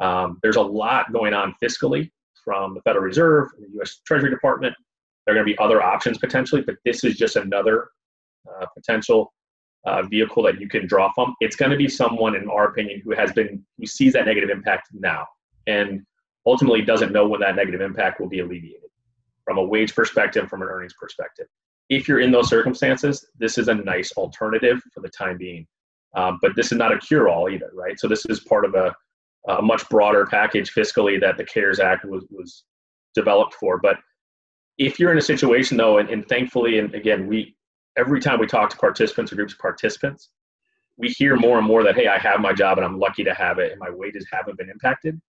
Um, 0.00 0.38
there's 0.42 0.56
a 0.56 0.62
lot 0.62 1.12
going 1.12 1.34
on 1.34 1.54
fiscally 1.62 2.10
from 2.44 2.74
the 2.74 2.82
Federal 2.82 3.04
Reserve, 3.04 3.48
the 3.58 3.68
U.S. 3.74 4.00
Treasury 4.06 4.30
Department. 4.30 4.74
There 5.26 5.34
are 5.34 5.36
going 5.36 5.46
to 5.46 5.52
be 5.52 5.58
other 5.58 5.82
options 5.82 6.18
potentially, 6.18 6.62
but 6.62 6.76
this 6.84 7.04
is 7.04 7.16
just 7.16 7.36
another 7.36 7.88
uh, 8.48 8.66
potential 8.76 9.32
uh, 9.86 10.02
vehicle 10.02 10.42
that 10.42 10.60
you 10.60 10.68
can 10.68 10.86
draw 10.86 11.10
from. 11.14 11.34
It's 11.40 11.56
going 11.56 11.70
to 11.70 11.76
be 11.76 11.88
someone, 11.88 12.36
in 12.36 12.48
our 12.48 12.66
opinion, 12.66 13.00
who 13.04 13.12
has 13.12 13.32
been 13.32 13.64
who 13.78 13.86
sees 13.86 14.12
that 14.12 14.26
negative 14.26 14.50
impact 14.50 14.88
now, 14.92 15.26
and 15.66 16.02
ultimately 16.46 16.82
doesn't 16.82 17.12
know 17.12 17.26
when 17.26 17.40
that 17.40 17.56
negative 17.56 17.80
impact 17.80 18.20
will 18.20 18.28
be 18.28 18.40
alleviated 18.40 18.83
from 19.44 19.58
a 19.58 19.64
wage 19.64 19.94
perspective, 19.94 20.48
from 20.48 20.62
an 20.62 20.68
earnings 20.68 20.94
perspective. 20.98 21.46
If 21.90 22.08
you're 22.08 22.20
in 22.20 22.30
those 22.30 22.48
circumstances, 22.48 23.26
this 23.38 23.58
is 23.58 23.68
a 23.68 23.74
nice 23.74 24.12
alternative 24.12 24.80
for 24.92 25.00
the 25.00 25.10
time 25.10 25.36
being. 25.36 25.66
Um, 26.16 26.38
but 26.40 26.52
this 26.56 26.72
is 26.72 26.78
not 26.78 26.92
a 26.92 26.98
cure 26.98 27.28
all 27.28 27.50
either, 27.50 27.70
right? 27.74 27.98
So 27.98 28.08
this 28.08 28.24
is 28.26 28.40
part 28.40 28.64
of 28.64 28.74
a, 28.74 28.94
a 29.48 29.60
much 29.60 29.88
broader 29.88 30.26
package 30.26 30.72
fiscally 30.72 31.20
that 31.20 31.36
the 31.36 31.44
CARES 31.44 31.80
Act 31.80 32.04
was, 32.04 32.24
was 32.30 32.64
developed 33.14 33.54
for. 33.54 33.78
But 33.78 33.96
if 34.78 34.98
you're 34.98 35.12
in 35.12 35.18
a 35.18 35.22
situation 35.22 35.76
though, 35.76 35.98
and, 35.98 36.08
and 36.08 36.26
thankfully, 36.28 36.78
and 36.78 36.94
again, 36.94 37.26
we 37.26 37.56
every 37.96 38.20
time 38.20 38.40
we 38.40 38.46
talk 38.46 38.70
to 38.70 38.76
participants 38.76 39.32
or 39.32 39.36
groups 39.36 39.52
of 39.52 39.58
participants, 39.58 40.30
we 40.96 41.08
hear 41.08 41.36
more 41.36 41.58
and 41.58 41.66
more 41.66 41.82
that 41.84 41.94
hey, 41.96 42.06
I 42.06 42.18
have 42.18 42.40
my 42.40 42.52
job 42.52 42.78
and 42.78 42.84
I'm 42.84 42.98
lucky 42.98 43.24
to 43.24 43.34
have 43.34 43.58
it, 43.58 43.72
and 43.72 43.80
my 43.80 43.90
wages 43.90 44.26
haven't 44.32 44.58
been 44.58 44.70
impacted. 44.70 45.20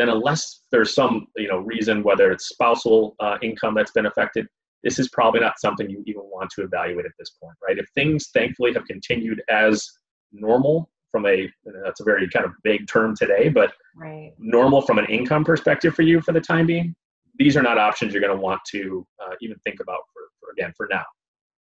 Then 0.00 0.08
unless 0.08 0.62
there's 0.72 0.94
some 0.94 1.26
you 1.36 1.48
know 1.48 1.58
reason, 1.58 2.02
whether 2.02 2.32
it's 2.32 2.48
spousal 2.48 3.16
uh, 3.20 3.36
income 3.42 3.74
that's 3.74 3.90
been 3.90 4.06
affected, 4.06 4.46
this 4.82 4.98
is 4.98 5.10
probably 5.10 5.40
not 5.40 5.60
something 5.60 5.90
you 5.90 6.02
even 6.06 6.22
want 6.22 6.48
to 6.52 6.62
evaluate 6.62 7.04
at 7.04 7.12
this 7.18 7.32
point, 7.42 7.54
right? 7.62 7.76
If 7.76 7.84
things 7.94 8.30
thankfully 8.32 8.72
have 8.72 8.86
continued 8.86 9.42
as 9.50 9.86
normal 10.32 10.88
from 11.10 11.26
a 11.26 11.50
that's 11.84 12.00
a 12.00 12.04
very 12.04 12.26
kind 12.30 12.46
of 12.46 12.52
vague 12.64 12.86
term 12.88 13.14
today, 13.14 13.50
but 13.50 13.74
right. 13.94 14.32
normal 14.38 14.80
from 14.80 14.98
an 14.98 15.04
income 15.10 15.44
perspective 15.44 15.94
for 15.94 16.00
you 16.00 16.22
for 16.22 16.32
the 16.32 16.40
time 16.40 16.66
being, 16.66 16.94
these 17.38 17.54
are 17.54 17.62
not 17.62 17.76
options 17.76 18.14
you're 18.14 18.22
going 18.22 18.34
to 18.34 18.42
want 18.42 18.60
to 18.70 19.06
uh, 19.22 19.34
even 19.42 19.58
think 19.64 19.80
about 19.80 20.00
for, 20.14 20.22
for, 20.40 20.52
again 20.52 20.72
for 20.78 20.88
now. 20.90 21.04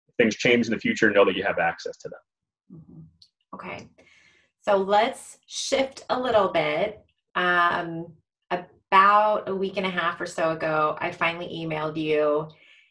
If 0.09 0.15
things 0.17 0.35
change 0.35 0.67
in 0.67 0.73
the 0.73 0.79
future, 0.79 1.09
know 1.09 1.25
that 1.25 1.35
you 1.35 1.43
have 1.43 1.57
access 1.57 1.97
to 1.97 2.09
them. 2.09 2.79
Mm-hmm. 2.79 3.01
Okay, 3.55 3.87
so 4.61 4.77
let's 4.77 5.39
shift 5.47 6.05
a 6.11 6.19
little 6.19 6.49
bit. 6.49 7.03
Um, 7.33 8.07
about 8.89 9.49
a 9.49 9.55
week 9.55 9.77
and 9.77 9.85
a 9.85 9.89
half 9.89 10.19
or 10.21 10.25
so 10.25 10.51
ago, 10.51 10.97
I 10.99 11.11
finally 11.11 11.47
emailed 11.47 11.97
you. 11.97 12.47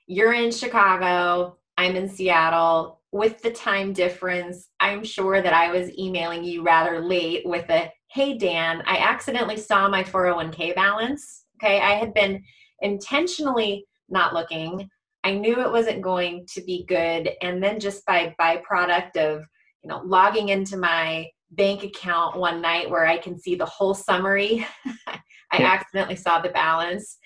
You're 0.06 0.34
in 0.34 0.50
Chicago. 0.50 1.56
I'm 1.78 1.96
in 1.96 2.08
Seattle 2.08 2.96
with 3.16 3.40
the 3.40 3.50
time 3.50 3.92
difference, 3.92 4.68
I'm 4.78 5.02
sure 5.02 5.40
that 5.40 5.54
I 5.54 5.70
was 5.70 5.90
emailing 5.98 6.44
you 6.44 6.62
rather 6.62 7.00
late 7.00 7.46
with 7.46 7.68
a 7.70 7.90
hey, 8.10 8.38
Dan, 8.38 8.82
I 8.86 8.98
accidentally 8.98 9.56
saw 9.56 9.88
my 9.88 10.02
401k 10.02 10.74
balance. 10.74 11.44
Okay, 11.56 11.80
I 11.80 11.92
had 11.94 12.14
been 12.14 12.42
intentionally 12.80 13.84
not 14.08 14.32
looking. 14.32 14.88
I 15.24 15.32
knew 15.32 15.60
it 15.60 15.72
wasn't 15.72 16.02
going 16.02 16.46
to 16.54 16.62
be 16.62 16.84
good. 16.86 17.30
And 17.42 17.62
then 17.62 17.80
just 17.80 18.06
by 18.06 18.34
byproduct 18.40 19.16
of, 19.16 19.44
you 19.82 19.90
know, 19.90 20.00
logging 20.04 20.50
into 20.50 20.76
my 20.76 21.28
bank 21.50 21.82
account 21.82 22.36
one 22.38 22.62
night 22.62 22.88
where 22.88 23.06
I 23.06 23.18
can 23.18 23.38
see 23.38 23.54
the 23.54 23.66
whole 23.66 23.92
summary, 23.92 24.66
I 25.52 25.58
yeah. 25.58 25.72
accidentally 25.72 26.16
saw 26.16 26.40
the 26.40 26.48
balance. 26.50 27.18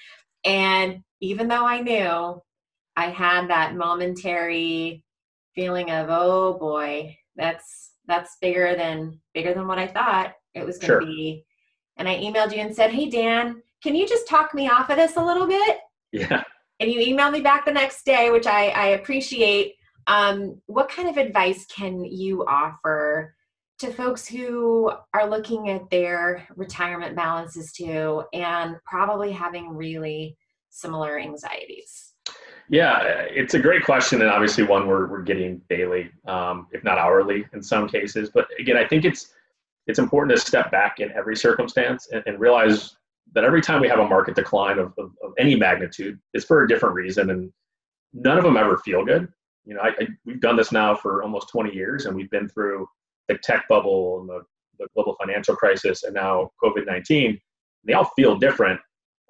And 0.45 1.03
even 1.21 1.49
though 1.49 1.67
I 1.67 1.81
knew, 1.81 2.41
I 2.97 3.11
had 3.11 3.49
that 3.49 3.77
momentary 3.77 5.03
feeling 5.55 5.91
of 5.91 6.09
oh 6.11 6.55
boy 6.59 7.17
that's 7.37 7.93
that's 8.07 8.37
bigger 8.41 8.75
than 8.77 9.19
bigger 9.35 9.53
than 9.53 9.67
what 9.67 9.79
i 9.79 9.87
thought 9.87 10.33
it 10.55 10.65
was 10.65 10.79
going 10.79 11.01
to 11.01 11.07
sure. 11.07 11.07
be 11.07 11.45
and 11.97 12.09
i 12.09 12.17
emailed 12.17 12.53
you 12.55 12.61
and 12.61 12.75
said 12.75 12.91
hey 12.91 13.09
dan 13.09 13.61
can 13.83 13.95
you 13.95 14.07
just 14.07 14.29
talk 14.29 14.55
me 14.55 14.69
off 14.69 14.91
of 14.91 14.97
this 14.97 15.17
a 15.17 15.25
little 15.25 15.47
bit 15.47 15.79
yeah 16.13 16.43
and 16.81 16.91
you 16.91 17.01
emailed 17.01 17.33
me 17.33 17.41
back 17.41 17.65
the 17.65 17.73
next 17.73 18.05
day 18.05 18.31
which 18.31 18.47
i, 18.47 18.69
I 18.69 18.87
appreciate 18.89 19.75
um, 20.07 20.61
what 20.67 20.89
kind 20.89 21.09
of 21.09 21.19
advice 21.19 21.67
can 21.67 22.05
you 22.05 22.45
offer 22.47 23.35
to 23.81 23.93
folks 23.93 24.27
who 24.27 24.93
are 25.15 25.29
looking 25.29 25.71
at 25.71 25.89
their 25.91 26.47
retirement 26.57 27.17
balances 27.17 27.73
too 27.73 28.23
and 28.33 28.77
probably 28.85 29.33
having 29.33 29.71
really 29.71 30.37
similar 30.71 31.19
anxieties 31.19 32.11
yeah, 32.71 33.27
it's 33.29 33.55
a 33.55 33.59
great 33.59 33.85
question, 33.85 34.23
and 34.23 34.31
obviously 34.31 34.63
one 34.63 34.87
we're, 34.87 35.09
we're 35.09 35.23
getting 35.23 35.61
daily, 35.69 36.09
um, 36.29 36.69
if 36.71 36.85
not 36.85 36.99
hourly 36.99 37.45
in 37.53 37.61
some 37.61 37.89
cases. 37.89 38.31
But 38.33 38.47
again, 38.61 38.77
I 38.77 38.87
think 38.87 39.05
it's 39.05 39.35
it's 39.89 39.99
important 39.99 40.39
to 40.39 40.47
step 40.47 40.71
back 40.71 41.01
in 41.01 41.11
every 41.11 41.35
circumstance 41.35 42.09
and, 42.13 42.23
and 42.27 42.39
realize 42.39 42.97
that 43.35 43.43
every 43.43 43.61
time 43.61 43.81
we 43.81 43.89
have 43.89 43.99
a 43.99 44.07
market 44.07 44.37
decline 44.37 44.79
of, 44.79 44.93
of, 44.99 45.11
of, 45.25 45.33
any 45.37 45.57
magnitude, 45.57 46.19
it's 46.33 46.45
for 46.45 46.63
a 46.63 46.69
different 46.69 46.95
reason, 46.95 47.31
and 47.31 47.53
none 48.13 48.39
of 48.39 48.45
them 48.45 48.57
ever 48.57 48.79
feel 48.79 49.05
good. 49.05 49.27
You 49.65 49.75
know, 49.75 49.81
I, 49.81 49.89
I, 49.89 50.07
we've 50.25 50.41
done 50.41 50.57
this 50.57 50.71
now 50.71 50.95
for 50.95 51.25
almost 51.25 51.49
20 51.49 51.75
years, 51.75 52.07
and 52.07 52.15
we've 52.15 52.31
been 52.31 52.49
through 52.49 52.87
the 53.31 53.39
tech 53.43 53.67
bubble 53.69 54.21
and 54.21 54.29
the, 54.29 54.43
the 54.79 54.89
global 54.95 55.17
financial 55.21 55.55
crisis, 55.55 56.03
and 56.03 56.15
now 56.15 56.51
COVID 56.63 56.87
19. 56.87 57.39
They 57.85 57.93
all 57.93 58.11
feel 58.17 58.37
different. 58.37 58.81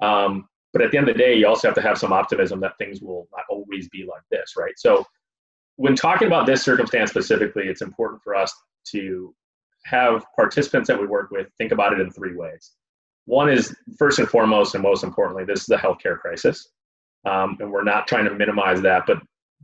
Um, 0.03 0.49
but 0.73 0.83
at 0.83 0.91
the 0.91 0.99
end 0.99 1.09
of 1.09 1.15
the 1.15 1.19
day, 1.19 1.35
you 1.35 1.47
also 1.47 1.69
have 1.69 1.75
to 1.75 1.83
have 1.83 1.99
some 1.99 2.13
optimism 2.13 2.61
that 2.61 2.73
things 2.79 3.01
will 3.01 3.29
not 3.33 3.45
always 3.51 3.89
be 3.89 4.07
like 4.09 4.23
this, 4.31 4.55
right? 4.57 4.73
So 4.77 5.05
when 5.77 5.95
talking 5.95 6.27
about 6.27 6.47
this 6.47 6.63
circumstance 6.63 7.11
specifically, 7.11 7.65
it's 7.65 7.83
important 7.83 8.23
for 8.23 8.35
us 8.35 8.53
to 8.89 9.35
have 9.85 10.25
participants 10.37 10.89
that 10.89 11.01
we 11.01 11.07
work 11.07 11.31
with 11.31 11.49
think 11.59 11.73
about 11.73 11.93
it 11.93 12.01
in 12.01 12.11
three 12.11 12.37
ways. 12.37 12.73
One 13.27 13.49
is 13.49 13.75
first 13.99 14.19
and 14.19 14.29
foremost, 14.29 14.75
and 14.75 14.83
most 14.83 15.05
importantly, 15.05 15.45
this 15.45 15.63
is 15.63 15.69
a 15.71 15.77
healthcare 15.77 16.19
crisis. 16.19 16.69
Um, 17.27 17.57
and 17.61 17.71
we're 17.71 17.85
not 17.85 18.07
trying 18.07 18.25
to 18.25 18.35
minimize 18.35 18.81
that, 18.83 19.05
but 19.07 19.19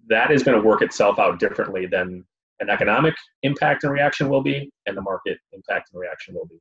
that 0.09 0.31
is 0.31 0.43
going 0.43 0.61
to 0.61 0.67
work 0.67 0.83
itself 0.83 1.19
out 1.19 1.39
differently 1.39 1.87
than 1.87 2.25
an 2.61 2.71
economic 2.71 3.15
impact 3.43 3.85
and 3.85 3.93
reaction 3.93 4.29
will 4.29 4.43
be, 4.43 4.71
and 4.87 4.97
the 4.97 5.03
market 5.03 5.39
impact 5.53 5.91
and 5.93 6.01
reaction 6.01 6.35
will 6.35 6.47
be. 6.47 6.57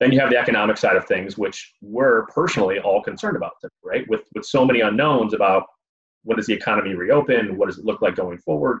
Then 0.00 0.12
you 0.12 0.20
have 0.20 0.30
the 0.30 0.36
economic 0.36 0.76
side 0.76 0.96
of 0.96 1.06
things, 1.06 1.38
which 1.38 1.74
we're 1.80 2.26
personally 2.26 2.78
all 2.80 3.02
concerned 3.02 3.36
about, 3.36 3.52
right? 3.84 4.04
With 4.08 4.22
with 4.34 4.44
so 4.44 4.64
many 4.64 4.80
unknowns 4.80 5.32
about 5.32 5.64
what 6.24 6.36
does 6.36 6.46
the 6.46 6.54
economy 6.54 6.94
reopen, 6.94 7.56
what 7.56 7.66
does 7.66 7.78
it 7.78 7.84
look 7.84 8.02
like 8.02 8.16
going 8.16 8.38
forward. 8.38 8.80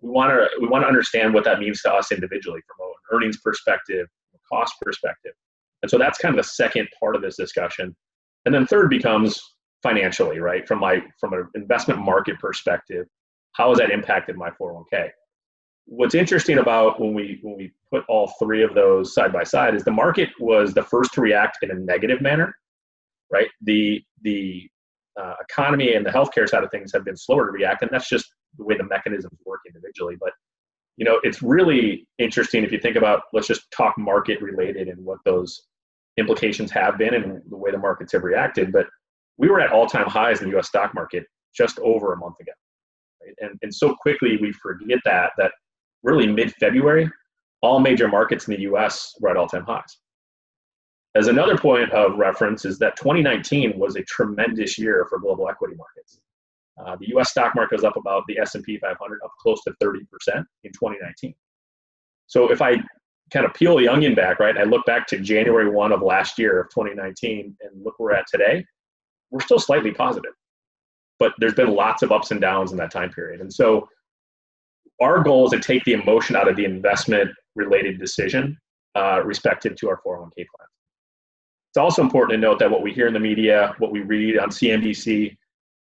We 0.00 0.10
want 0.10 0.30
to 0.30 0.48
we 0.60 0.68
want 0.68 0.84
to 0.84 0.88
understand 0.88 1.34
what 1.34 1.44
that 1.44 1.58
means 1.58 1.82
to 1.82 1.92
us 1.92 2.12
individually 2.12 2.60
from 2.66 2.86
an 2.86 3.16
earnings 3.16 3.38
perspective, 3.38 4.06
a 4.34 4.38
cost 4.48 4.74
perspective, 4.80 5.32
and 5.82 5.90
so 5.90 5.98
that's 5.98 6.18
kind 6.18 6.36
of 6.36 6.44
the 6.44 6.48
second 6.48 6.88
part 6.98 7.16
of 7.16 7.22
this 7.22 7.36
discussion. 7.36 7.94
And 8.44 8.54
then 8.54 8.66
third 8.66 8.90
becomes 8.90 9.40
financially, 9.82 10.38
right? 10.38 10.66
From 10.66 10.80
my 10.80 11.02
from 11.20 11.32
an 11.34 11.48
investment 11.54 12.00
market 12.00 12.38
perspective, 12.38 13.06
how 13.52 13.70
has 13.70 13.78
that 13.78 13.90
impacted 13.90 14.36
my 14.36 14.50
401k? 14.50 15.10
What's 15.86 16.14
interesting 16.14 16.58
about 16.58 17.00
when 17.00 17.12
we 17.12 17.38
when 17.42 17.56
we 17.56 17.72
put 17.90 18.04
all 18.08 18.32
three 18.38 18.62
of 18.62 18.74
those 18.74 19.14
side 19.14 19.32
by 19.32 19.44
side 19.44 19.74
is 19.74 19.84
the 19.84 19.90
market 19.90 20.28
was 20.38 20.72
the 20.72 20.82
first 20.82 21.12
to 21.12 21.20
react 21.20 21.58
in 21.62 21.70
a 21.70 21.74
negative 21.74 22.20
manner 22.20 22.54
right? 23.32 23.48
The 23.62 24.02
the 24.20 24.68
uh, 25.20 25.34
economy 25.50 25.94
and 25.94 26.06
the 26.06 26.10
healthcare 26.10 26.48
side 26.48 26.62
of 26.62 26.70
things 26.70 26.92
have 26.92 27.04
been 27.04 27.16
slower 27.16 27.46
to 27.46 27.52
react 27.52 27.82
and 27.82 27.90
that's 27.90 28.08
just 28.08 28.26
the 28.58 28.64
way 28.64 28.76
the 28.76 28.84
mechanisms 28.84 29.38
work 29.44 29.60
individually. 29.66 30.16
But 30.20 30.32
you 30.96 31.04
know 31.04 31.18
it's 31.24 31.42
really 31.42 32.06
interesting 32.18 32.62
if 32.62 32.70
you 32.70 32.78
think 32.78 32.96
about 32.96 33.22
let's 33.32 33.48
just 33.48 33.70
talk 33.72 33.98
market 33.98 34.40
related 34.40 34.88
and 34.88 35.04
what 35.04 35.18
those 35.24 35.62
implications 36.18 36.70
have 36.70 36.98
been 36.98 37.14
and 37.14 37.40
the 37.48 37.56
way 37.56 37.70
the 37.70 37.78
markets 37.78 38.12
have 38.12 38.22
reacted. 38.22 38.70
But 38.70 38.86
we 39.38 39.48
were 39.48 39.60
at 39.60 39.72
all-time 39.72 40.06
highs 40.06 40.42
in 40.42 40.50
the 40.50 40.58
us 40.58 40.68
stock 40.68 40.94
market 40.94 41.24
just 41.56 41.78
over 41.80 42.12
a 42.12 42.16
month 42.18 42.38
ago 42.40 42.52
right? 43.22 43.34
and, 43.40 43.58
and 43.62 43.74
so 43.74 43.94
quickly 43.94 44.38
we 44.40 44.52
forget 44.52 44.98
that 45.04 45.32
that 45.38 45.52
really 46.02 46.26
mid 46.26 46.52
February, 46.54 47.10
all 47.62 47.78
major 47.78 48.08
markets 48.08 48.48
in 48.48 48.54
the 48.54 48.62
US 48.62 49.14
were 49.20 49.30
at 49.30 49.36
all 49.36 49.48
time 49.48 49.64
highs. 49.64 49.98
As 51.14 51.28
another 51.28 51.56
point 51.56 51.92
of 51.92 52.16
reference 52.16 52.64
is 52.64 52.78
that 52.78 52.96
2019 52.96 53.78
was 53.78 53.96
a 53.96 54.02
tremendous 54.04 54.78
year 54.78 55.06
for 55.08 55.18
global 55.18 55.48
equity 55.48 55.74
markets. 55.76 56.20
Uh, 56.78 56.96
the 56.98 57.08
U.S. 57.10 57.30
stock 57.30 57.54
market 57.54 57.76
was 57.76 57.84
up 57.84 57.96
about 57.96 58.24
the 58.28 58.38
S&P 58.38 58.78
500 58.78 59.20
up 59.22 59.30
close 59.38 59.62
to 59.64 59.74
30% 59.82 59.98
in 60.64 60.72
2019. 60.72 61.34
So 62.26 62.50
if 62.50 62.62
I 62.62 62.76
kind 63.30 63.44
of 63.44 63.52
peel 63.52 63.76
the 63.76 63.88
onion 63.88 64.14
back, 64.14 64.38
right, 64.40 64.56
I 64.56 64.62
look 64.62 64.86
back 64.86 65.06
to 65.08 65.18
January 65.18 65.68
1 65.68 65.92
of 65.92 66.00
last 66.00 66.38
year 66.38 66.60
of 66.60 66.70
2019 66.70 67.56
and 67.60 67.84
look 67.84 67.98
where 67.98 68.12
we're 68.12 68.16
at 68.16 68.26
today, 68.26 68.64
we're 69.30 69.40
still 69.40 69.58
slightly 69.58 69.92
positive. 69.92 70.32
But 71.18 71.32
there's 71.38 71.54
been 71.54 71.74
lots 71.74 72.02
of 72.02 72.10
ups 72.10 72.30
and 72.30 72.40
downs 72.40 72.72
in 72.72 72.78
that 72.78 72.90
time 72.90 73.10
period. 73.10 73.42
And 73.42 73.52
so 73.52 73.86
our 75.02 75.22
goal 75.22 75.46
is 75.46 75.50
to 75.52 75.60
take 75.60 75.84
the 75.84 75.92
emotion 75.92 76.36
out 76.36 76.48
of 76.48 76.56
the 76.56 76.64
investment 76.64 77.30
related 77.54 77.98
decision 77.98 78.56
uh, 78.96 79.22
respective 79.24 79.74
to 79.76 79.88
our 79.88 80.00
401k 80.06 80.34
plan. 80.34 80.68
It's 81.70 81.78
also 81.78 82.02
important 82.02 82.36
to 82.36 82.38
note 82.38 82.58
that 82.58 82.70
what 82.70 82.82
we 82.82 82.92
hear 82.92 83.06
in 83.06 83.14
the 83.14 83.20
media, 83.20 83.74
what 83.78 83.92
we 83.92 84.00
read 84.00 84.38
on 84.38 84.50
CNBC, 84.50 85.36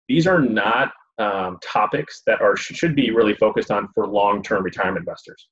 these 0.07 0.27
are 0.27 0.41
not 0.41 0.93
um, 1.19 1.59
topics 1.63 2.23
that 2.27 2.41
are 2.41 2.57
should 2.57 2.95
be 2.95 3.11
really 3.11 3.35
focused 3.35 3.71
on 3.71 3.89
for 3.95 4.07
long-term 4.07 4.63
retirement 4.63 4.99
investors. 4.99 5.49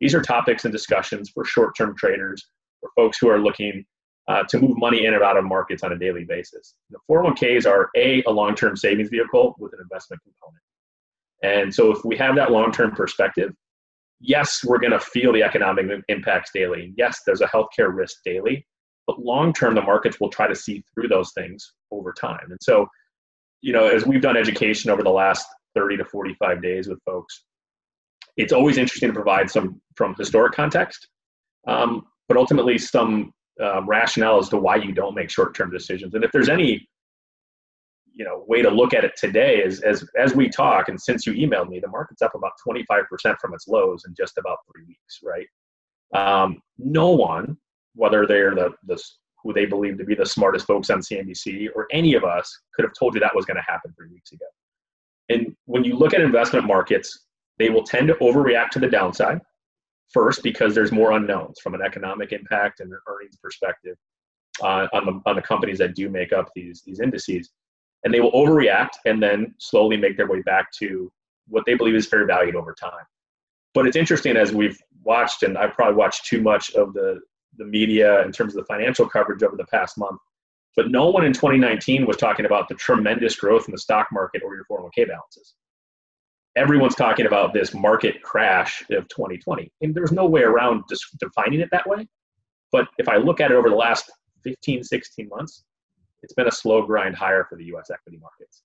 These 0.00 0.14
are 0.14 0.22
topics 0.22 0.64
and 0.64 0.72
discussions 0.72 1.30
for 1.30 1.44
short-term 1.44 1.96
traders, 1.96 2.44
for 2.80 2.90
folks 2.94 3.18
who 3.20 3.28
are 3.28 3.40
looking 3.40 3.84
uh, 4.28 4.42
to 4.48 4.58
move 4.58 4.76
money 4.76 5.06
in 5.06 5.14
and 5.14 5.22
out 5.22 5.36
of 5.36 5.44
markets 5.44 5.82
on 5.82 5.92
a 5.92 5.98
daily 5.98 6.24
basis. 6.24 6.74
The 6.90 6.98
401ks 7.10 7.66
are 7.66 7.88
a 7.96 8.22
a 8.26 8.30
long-term 8.30 8.76
savings 8.76 9.08
vehicle 9.08 9.54
with 9.58 9.72
an 9.72 9.78
investment 9.80 10.20
component. 10.22 10.62
And 11.42 11.72
so 11.72 11.92
if 11.92 12.04
we 12.04 12.16
have 12.16 12.34
that 12.36 12.50
long 12.50 12.72
term 12.72 12.92
perspective, 12.92 13.52
yes, 14.20 14.64
we're 14.64 14.78
going 14.78 14.92
to 14.92 15.00
feel 15.00 15.32
the 15.32 15.42
economic 15.42 15.86
impacts 16.08 16.50
daily. 16.52 16.92
Yes, 16.96 17.20
there's 17.24 17.40
a 17.40 17.46
healthcare 17.46 17.94
risk 17.94 18.18
daily, 18.24 18.66
but 19.06 19.20
long 19.20 19.52
term, 19.52 19.74
the 19.74 19.82
markets 19.82 20.20
will 20.20 20.30
try 20.30 20.46
to 20.46 20.54
see 20.54 20.84
through 20.92 21.08
those 21.08 21.32
things 21.32 21.72
over 21.90 22.12
time. 22.12 22.50
And 22.50 22.58
so, 22.60 22.86
you 23.60 23.72
know, 23.72 23.86
as 23.86 24.06
we've 24.06 24.20
done 24.20 24.36
education 24.36 24.90
over 24.90 25.02
the 25.02 25.10
last 25.10 25.46
30 25.74 25.98
to 25.98 26.04
45 26.04 26.62
days 26.62 26.88
with 26.88 26.98
folks, 27.04 27.44
it's 28.36 28.52
always 28.52 28.78
interesting 28.78 29.08
to 29.08 29.14
provide 29.14 29.50
some 29.50 29.80
from 29.96 30.14
historic 30.14 30.52
context, 30.54 31.08
um, 31.66 32.02
but 32.28 32.36
ultimately 32.36 32.78
some 32.78 33.32
um, 33.60 33.88
rationale 33.88 34.38
as 34.38 34.48
to 34.48 34.56
why 34.56 34.76
you 34.76 34.92
don't 34.92 35.14
make 35.14 35.30
short-term 35.30 35.70
decisions. 35.70 36.14
And 36.14 36.22
if 36.22 36.30
there's 36.32 36.48
any, 36.48 36.88
you 38.18 38.24
know, 38.24 38.44
way 38.48 38.62
to 38.62 38.68
look 38.68 38.92
at 38.92 39.04
it 39.04 39.12
today 39.16 39.58
is 39.58 39.80
as 39.82 40.04
as 40.18 40.34
we 40.34 40.48
talk, 40.48 40.88
and 40.88 41.00
since 41.00 41.24
you 41.24 41.32
emailed 41.34 41.68
me, 41.68 41.78
the 41.78 41.88
market's 41.88 42.20
up 42.20 42.34
about 42.34 42.52
25% 42.66 43.06
from 43.40 43.54
its 43.54 43.68
lows 43.68 44.04
in 44.06 44.14
just 44.16 44.36
about 44.38 44.58
three 44.70 44.84
weeks, 44.86 45.20
right? 45.22 45.46
Um, 46.14 46.60
no 46.78 47.10
one, 47.10 47.56
whether 47.94 48.26
they're 48.26 48.56
the 48.56 48.70
the 48.86 49.00
who 49.44 49.52
they 49.52 49.66
believe 49.66 49.96
to 49.98 50.04
be 50.04 50.16
the 50.16 50.26
smartest 50.26 50.66
folks 50.66 50.90
on 50.90 50.98
CNBC 50.98 51.68
or 51.76 51.86
any 51.92 52.14
of 52.14 52.24
us, 52.24 52.52
could 52.74 52.84
have 52.84 52.92
told 52.92 53.14
you 53.14 53.20
that 53.20 53.36
was 53.36 53.44
going 53.44 53.56
to 53.56 53.62
happen 53.62 53.94
three 53.96 54.08
weeks 54.10 54.32
ago. 54.32 54.46
And 55.28 55.54
when 55.66 55.84
you 55.84 55.94
look 55.94 56.12
at 56.12 56.20
investment 56.20 56.66
markets, 56.66 57.26
they 57.56 57.70
will 57.70 57.84
tend 57.84 58.08
to 58.08 58.14
overreact 58.14 58.70
to 58.70 58.80
the 58.80 58.88
downside 58.88 59.40
first 60.12 60.42
because 60.42 60.74
there's 60.74 60.90
more 60.90 61.12
unknowns 61.12 61.60
from 61.60 61.74
an 61.74 61.82
economic 61.82 62.32
impact 62.32 62.80
and 62.80 62.90
an 62.90 62.98
earnings 63.06 63.36
perspective 63.40 63.96
uh, 64.60 64.88
on, 64.92 65.06
the, 65.06 65.20
on 65.26 65.36
the 65.36 65.42
companies 65.42 65.78
that 65.78 65.94
do 65.94 66.08
make 66.08 66.32
up 66.32 66.48
these, 66.56 66.82
these 66.84 66.98
indices. 66.98 67.50
And 68.04 68.14
they 68.14 68.20
will 68.20 68.32
overreact 68.32 68.90
and 69.06 69.22
then 69.22 69.54
slowly 69.58 69.96
make 69.96 70.16
their 70.16 70.28
way 70.28 70.42
back 70.42 70.70
to 70.78 71.10
what 71.48 71.64
they 71.66 71.74
believe 71.74 71.94
is 71.94 72.06
fair 72.06 72.26
valued 72.26 72.54
over 72.54 72.74
time. 72.74 73.04
But 73.74 73.86
it's 73.86 73.96
interesting 73.96 74.36
as 74.36 74.52
we've 74.52 74.78
watched, 75.02 75.42
and 75.42 75.58
I've 75.58 75.72
probably 75.74 75.96
watched 75.96 76.26
too 76.26 76.40
much 76.40 76.72
of 76.74 76.92
the, 76.94 77.20
the 77.56 77.64
media 77.64 78.24
in 78.24 78.32
terms 78.32 78.54
of 78.54 78.62
the 78.62 78.66
financial 78.66 79.08
coverage 79.08 79.42
over 79.42 79.56
the 79.56 79.66
past 79.66 79.98
month. 79.98 80.20
But 80.76 80.90
no 80.90 81.10
one 81.10 81.24
in 81.24 81.32
2019 81.32 82.06
was 82.06 82.16
talking 82.16 82.46
about 82.46 82.68
the 82.68 82.76
tremendous 82.76 83.36
growth 83.36 83.66
in 83.66 83.72
the 83.72 83.78
stock 83.78 84.08
market 84.12 84.42
or 84.44 84.54
your 84.54 84.64
401k 84.70 85.08
balances 85.08 85.54
everyone's 86.58 86.96
talking 86.96 87.26
about 87.26 87.54
this 87.54 87.72
market 87.72 88.20
crash 88.22 88.82
of 88.90 89.08
2020 89.08 89.70
and 89.80 89.94
there's 89.94 90.10
no 90.10 90.26
way 90.26 90.42
around 90.42 90.82
defining 91.20 91.60
it 91.60 91.68
that 91.70 91.88
way 91.88 92.06
but 92.72 92.88
if 92.98 93.08
i 93.08 93.16
look 93.16 93.40
at 93.40 93.50
it 93.50 93.54
over 93.54 93.68
the 93.68 93.76
last 93.76 94.10
15 94.42 94.82
16 94.82 95.28
months 95.28 95.64
it's 96.22 96.34
been 96.34 96.48
a 96.48 96.52
slow 96.52 96.84
grind 96.84 97.16
higher 97.16 97.44
for 97.48 97.56
the 97.56 97.64
us 97.64 97.90
equity 97.90 98.18
markets. 98.18 98.62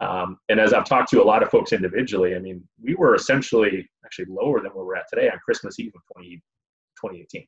Um, 0.00 0.38
and 0.48 0.58
as 0.58 0.72
i've 0.72 0.84
talked 0.84 1.08
to 1.10 1.22
a 1.22 1.24
lot 1.24 1.44
of 1.44 1.50
folks 1.50 1.72
individually 1.72 2.34
i 2.34 2.40
mean 2.40 2.66
we 2.82 2.96
were 2.96 3.14
essentially 3.14 3.88
actually 4.04 4.26
lower 4.28 4.60
than 4.60 4.72
where 4.72 4.84
we're 4.84 4.96
at 4.96 5.06
today 5.08 5.30
on 5.30 5.38
christmas 5.44 5.78
eve 5.78 5.92
of 5.94 6.02
20, 6.16 6.42
2018 7.00 7.46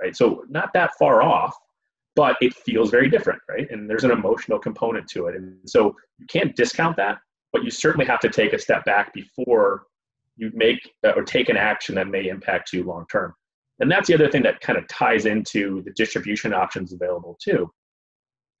right? 0.00 0.16
So 0.16 0.44
not 0.48 0.70
that 0.72 0.92
far 0.98 1.22
off 1.22 1.54
but 2.16 2.36
it 2.40 2.54
feels 2.54 2.90
very 2.90 3.10
different 3.10 3.40
right? 3.48 3.70
And 3.70 3.88
there's 3.88 4.04
an 4.04 4.10
emotional 4.10 4.58
component 4.58 5.06
to 5.08 5.26
it. 5.26 5.36
And 5.36 5.58
so 5.66 5.94
you 6.18 6.26
can't 6.28 6.56
discount 6.56 6.96
that 6.96 7.18
but 7.52 7.64
you 7.64 7.70
certainly 7.70 8.06
have 8.06 8.20
to 8.20 8.28
take 8.28 8.52
a 8.52 8.58
step 8.58 8.84
back 8.84 9.12
before 9.12 9.84
you 10.36 10.50
make 10.54 10.90
uh, 11.04 11.10
or 11.10 11.22
take 11.22 11.48
an 11.48 11.56
action 11.56 11.94
that 11.96 12.08
may 12.08 12.28
impact 12.28 12.72
you 12.72 12.84
long 12.84 13.04
term. 13.10 13.34
And 13.80 13.90
that's 13.90 14.08
the 14.08 14.14
other 14.14 14.30
thing 14.30 14.42
that 14.42 14.60
kind 14.60 14.78
of 14.78 14.86
ties 14.88 15.26
into 15.26 15.82
the 15.82 15.92
distribution 15.92 16.52
options 16.52 16.92
available 16.92 17.38
too, 17.42 17.70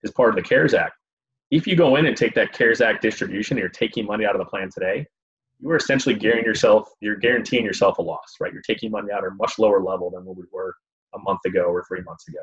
as 0.04 0.10
part 0.12 0.30
of 0.30 0.36
the 0.36 0.42
CARES 0.42 0.74
Act. 0.74 0.94
If 1.50 1.66
you 1.66 1.76
go 1.76 1.96
in 1.96 2.06
and 2.06 2.16
take 2.16 2.34
that 2.34 2.52
CARES 2.52 2.80
Act 2.80 3.02
distribution, 3.02 3.56
you're 3.56 3.68
taking 3.68 4.06
money 4.06 4.24
out 4.24 4.34
of 4.34 4.38
the 4.38 4.44
plan 4.44 4.70
today. 4.72 5.06
You 5.58 5.70
are 5.70 5.76
essentially 5.76 6.14
guaranteeing 6.14 6.46
yourself, 6.46 6.88
you're 7.00 7.16
guaranteeing 7.16 7.64
yourself 7.64 7.98
a 7.98 8.02
loss, 8.02 8.36
right? 8.40 8.52
You're 8.52 8.62
taking 8.62 8.90
money 8.90 9.12
out 9.12 9.24
at 9.24 9.32
a 9.32 9.34
much 9.34 9.58
lower 9.58 9.82
level 9.82 10.10
than 10.10 10.24
what 10.24 10.36
we 10.36 10.44
were 10.52 10.74
a 11.14 11.18
month 11.18 11.40
ago 11.44 11.64
or 11.64 11.84
three 11.86 12.02
months 12.02 12.26
ago. 12.28 12.40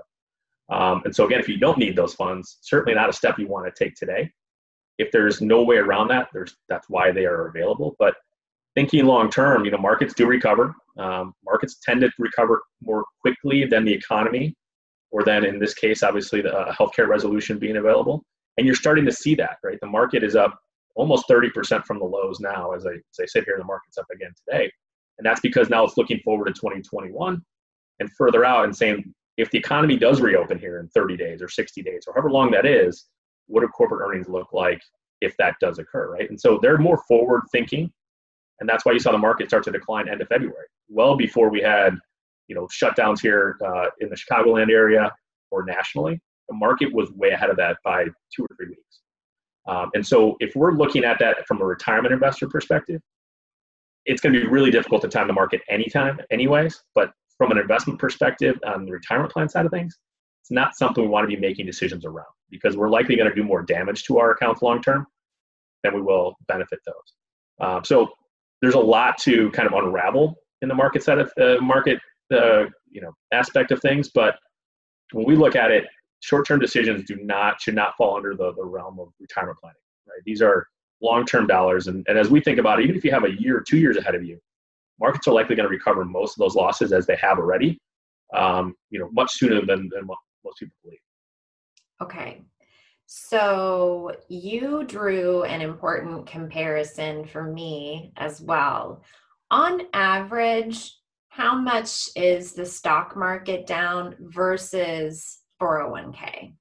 Um, 0.70 1.02
and 1.06 1.16
so 1.16 1.26
again, 1.26 1.40
if 1.40 1.48
you 1.48 1.58
don't 1.58 1.78
need 1.78 1.96
those 1.96 2.14
funds, 2.14 2.58
certainly 2.62 2.94
not 2.94 3.10
a 3.10 3.14
step 3.14 3.40
you 3.40 3.48
want 3.48 3.74
to 3.74 3.84
take 3.84 3.96
today 3.96 4.30
if 4.98 5.12
there's 5.12 5.42
no 5.42 5.64
way 5.64 5.78
around 5.78 6.08
that, 6.10 6.30
there's 6.34 6.56
that's 6.70 6.90
why 6.90 7.12
they 7.12 7.26
are 7.26 7.48
available. 7.48 7.96
But 8.00 8.16
thinking 8.76 9.06
long 9.06 9.30
term, 9.30 9.66
you 9.66 9.72
know, 9.72 9.78
markets 9.78 10.14
do 10.14 10.26
recover. 10.26 10.74
Um, 10.98 11.34
markets 11.46 11.78
tend 11.84 12.02
to 12.02 12.12
recover 12.18 12.64
more 12.82 13.06
quickly 13.22 13.66
than 13.66 13.86
the 13.86 13.94
economy, 13.94 14.56
or 15.12 15.24
then 15.24 15.46
in 15.46 15.60
this 15.60 15.74
case, 15.74 16.04
obviously 16.04 16.42
the 16.42 16.54
uh, 16.54 16.74
healthcare 16.74 17.08
resolution 17.08 17.58
being 17.58 17.78
available. 17.78 18.24
And 18.58 18.66
you're 18.66 18.76
starting 18.76 19.06
to 19.06 19.12
see 19.12 19.36
that, 19.36 19.58
right? 19.64 19.78
The 19.82 19.88
market 19.88 20.24
is 20.24 20.36
up 20.36 20.58
almost 20.96 21.30
30% 21.30 21.86
from 21.86 22.00
the 22.00 22.06
lows 22.06 22.40
now. 22.40 22.72
As 22.72 22.86
I, 22.86 22.94
as 22.94 23.20
I 23.22 23.26
sit 23.26 23.46
here, 23.46 23.56
the 23.58 23.64
market's 23.64 23.98
up 23.98 24.08
again 24.12 24.32
today. 24.46 24.72
And 25.18 25.26
that's 25.26 25.42
because 25.42 25.70
now 25.70 25.84
it's 25.84 25.98
looking 25.98 26.20
forward 26.24 26.46
to 26.46 26.54
2021 26.54 27.42
and 28.00 28.12
further 28.18 28.44
out 28.44 28.66
and 28.66 28.76
saying, 28.76 29.14
if 29.38 29.52
the 29.52 29.58
economy 29.58 29.98
does 29.98 30.20
reopen 30.20 30.58
here 30.58 30.80
in 30.80 30.88
30 30.90 31.16
days 31.16 31.42
or 31.42 31.48
60 31.48 31.82
days 31.84 32.04
or 32.08 32.14
however 32.14 32.32
long 32.32 32.52
that 32.52 32.66
is, 32.66 33.06
what 33.46 33.62
do 33.62 33.68
corporate 33.68 34.02
earnings 34.08 34.28
look 34.28 34.52
like 34.52 34.82
if 35.22 35.36
that 35.38 35.56
does 35.60 35.80
occur, 35.80 36.12
right? 36.12 36.30
And 36.30 36.40
so 36.40 36.60
they're 36.62 36.78
more 36.78 37.02
forward 37.08 37.44
thinking, 37.52 37.92
and 38.60 38.68
that's 38.68 38.86
why 38.86 38.92
you 38.92 39.00
saw 39.00 39.12
the 39.12 39.18
market 39.18 39.50
start 39.50 39.64
to 39.64 39.72
decline 39.72 40.10
end 40.10 40.22
of 40.22 40.28
February, 40.28 40.66
well 40.90 41.16
before 41.16 41.50
we 41.50 41.62
had, 41.62 41.96
you 42.48 42.56
know, 42.56 42.68
shutdowns 42.68 43.20
here 43.22 43.58
uh, 43.66 43.88
in 44.00 44.10
the 44.10 44.16
Chicagoland 44.16 44.72
area 44.72 45.12
or 45.52 45.64
nationally. 45.66 46.20
The 46.50 46.56
market 46.56 46.94
was 46.94 47.12
way 47.12 47.30
ahead 47.30 47.50
of 47.50 47.58
that 47.58 47.78
by 47.84 48.06
two 48.06 48.44
or 48.44 48.48
three 48.58 48.70
weeks. 48.70 49.02
Um, 49.68 49.90
and 49.94 50.06
so 50.06 50.38
if 50.40 50.56
we're 50.56 50.72
looking 50.72 51.04
at 51.04 51.20
that 51.20 51.46
from 51.46 51.62
a 51.62 51.66
retirement 51.66 52.14
investor 52.14 52.48
perspective, 52.48 53.02
it's 54.06 54.22
going 54.22 54.34
to 54.34 54.40
be 54.40 54.48
really 54.48 54.72
difficult 54.72 55.02
to 55.02 55.10
time 55.10 55.28
the 55.28 55.34
market 55.34 55.62
anytime, 55.70 56.20
anyways. 56.32 56.82
But 56.96 57.12
from 57.38 57.52
an 57.52 57.58
investment 57.58 58.00
perspective 58.00 58.58
on 58.66 58.86
the 58.86 58.92
retirement 58.92 59.32
plan 59.32 59.50
side 59.50 59.66
of 59.66 59.72
things, 59.72 59.98
it's 60.42 60.52
not 60.52 60.76
something 60.78 61.04
we 61.04 61.10
want 61.10 61.30
to 61.30 61.36
be 61.36 61.40
making 61.40 61.66
decisions 61.66 62.06
around 62.06 62.26
because 62.50 62.78
we're 62.78 62.90
likely 62.90 63.18
going 63.18 63.30
to 63.30 63.36
do 63.36 63.44
more 63.44 63.62
damage 63.62 64.06
to 64.06 64.18
our 64.18 64.32
accounts 64.32 64.62
long 64.62 64.82
term 64.82 65.06
than 65.84 65.94
we 65.94 66.02
will 66.02 66.36
benefit 66.48 66.80
those. 66.86 67.68
Um, 67.68 67.84
so 67.84 68.10
there's 68.62 68.76
a 68.76 68.80
lot 68.80 69.18
to 69.20 69.52
kind 69.52 69.68
of 69.68 69.74
unravel 69.74 70.36
in 70.62 70.70
the 70.70 70.76
market 70.76 71.04
side 71.04 71.20
of 71.20 71.32
the 71.36 71.60
market 71.62 72.00
uh, 72.32 72.66
you 72.90 73.02
know 73.02 73.14
aspect 73.32 73.72
of 73.72 73.82
things, 73.82 74.10
but 74.10 74.36
when 75.14 75.26
we 75.26 75.36
look 75.36 75.56
at 75.56 75.72
it, 75.72 75.86
short-term 76.22 76.60
decisions 76.60 77.04
do 77.06 77.16
not 77.18 77.62
should 77.62 77.76
not 77.76 77.96
fall 77.98 78.18
under 78.18 78.36
the, 78.36 78.54
the 78.54 78.64
realm 78.64 79.00
of 79.00 79.10
retirement 79.20 79.58
planning. 79.60 79.78
Right? 80.08 80.22
These 80.26 80.42
are 80.42 80.66
long-term 81.02 81.48
dollars, 81.48 81.88
and, 81.88 82.06
and 82.08 82.18
as 82.18 82.30
we 82.30 82.42
think 82.42 82.60
about 82.60 82.80
it, 82.80 82.84
even 82.84 82.96
if 82.96 83.04
you 83.04 83.12
have 83.12 83.24
a 83.24 83.40
year 83.40 83.58
or 83.58 83.62
two 83.62 83.78
years 83.78 83.98
ahead 83.98 84.16
of 84.16 84.24
you, 84.24 84.40
markets 85.00 85.28
are 85.28 85.34
likely 85.34 85.56
going 85.56 85.68
to 85.68 85.74
recover 85.74 86.04
most 86.06 86.34
of 86.34 86.40
those 86.40 86.56
losses 86.56 86.92
as 86.92 87.06
they 87.06 87.18
have 87.18 87.38
already. 87.38 87.80
Um, 88.36 88.76
you 88.90 89.00
know, 89.00 89.10
much 89.14 89.32
sooner 89.32 89.66
than, 89.66 89.90
than 89.94 90.06
what 90.06 90.18
most 90.44 90.58
people 90.60 90.76
believe. 90.84 91.00
Okay. 92.02 92.42
So 93.06 94.12
you 94.28 94.84
drew 94.84 95.44
an 95.44 95.62
important 95.62 96.28
comparison 96.28 97.26
for 97.26 97.44
me 97.44 98.12
as 98.18 98.42
well. 98.42 99.02
On 99.50 99.84
average, 99.94 100.94
how 101.38 101.56
much 101.56 102.10
is 102.16 102.54
the 102.54 102.66
stock 102.66 103.16
market 103.16 103.68
down 103.68 104.16
versus 104.20 105.42
401k? 105.62 106.52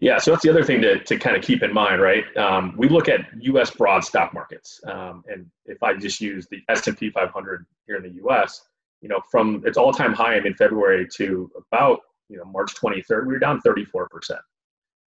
Yeah, 0.00 0.18
so 0.18 0.32
that's 0.32 0.42
the 0.42 0.50
other 0.50 0.64
thing 0.64 0.82
to, 0.82 0.98
to 0.98 1.16
kind 1.16 1.36
of 1.36 1.42
keep 1.42 1.62
in 1.62 1.72
mind, 1.72 2.02
right? 2.02 2.24
Um, 2.36 2.74
we 2.76 2.88
look 2.88 3.08
at 3.08 3.20
U.S. 3.40 3.70
broad 3.70 4.04
stock 4.04 4.34
markets, 4.34 4.80
um, 4.88 5.22
and 5.28 5.46
if 5.66 5.80
I 5.80 5.94
just 5.94 6.20
use 6.20 6.48
the 6.50 6.60
S&P 6.68 7.10
500 7.10 7.66
here 7.86 7.96
in 7.96 8.02
the 8.02 8.16
U.S., 8.22 8.62
you 9.00 9.08
know, 9.08 9.20
from 9.30 9.62
its 9.64 9.78
all-time 9.78 10.12
high 10.12 10.36
in 10.38 10.54
February 10.54 11.06
to 11.14 11.48
about 11.56 12.00
you 12.28 12.36
know 12.36 12.44
March 12.46 12.74
23rd, 12.74 13.26
we 13.26 13.32
were 13.32 13.38
down 13.38 13.60
34 13.60 14.08
percent. 14.08 14.40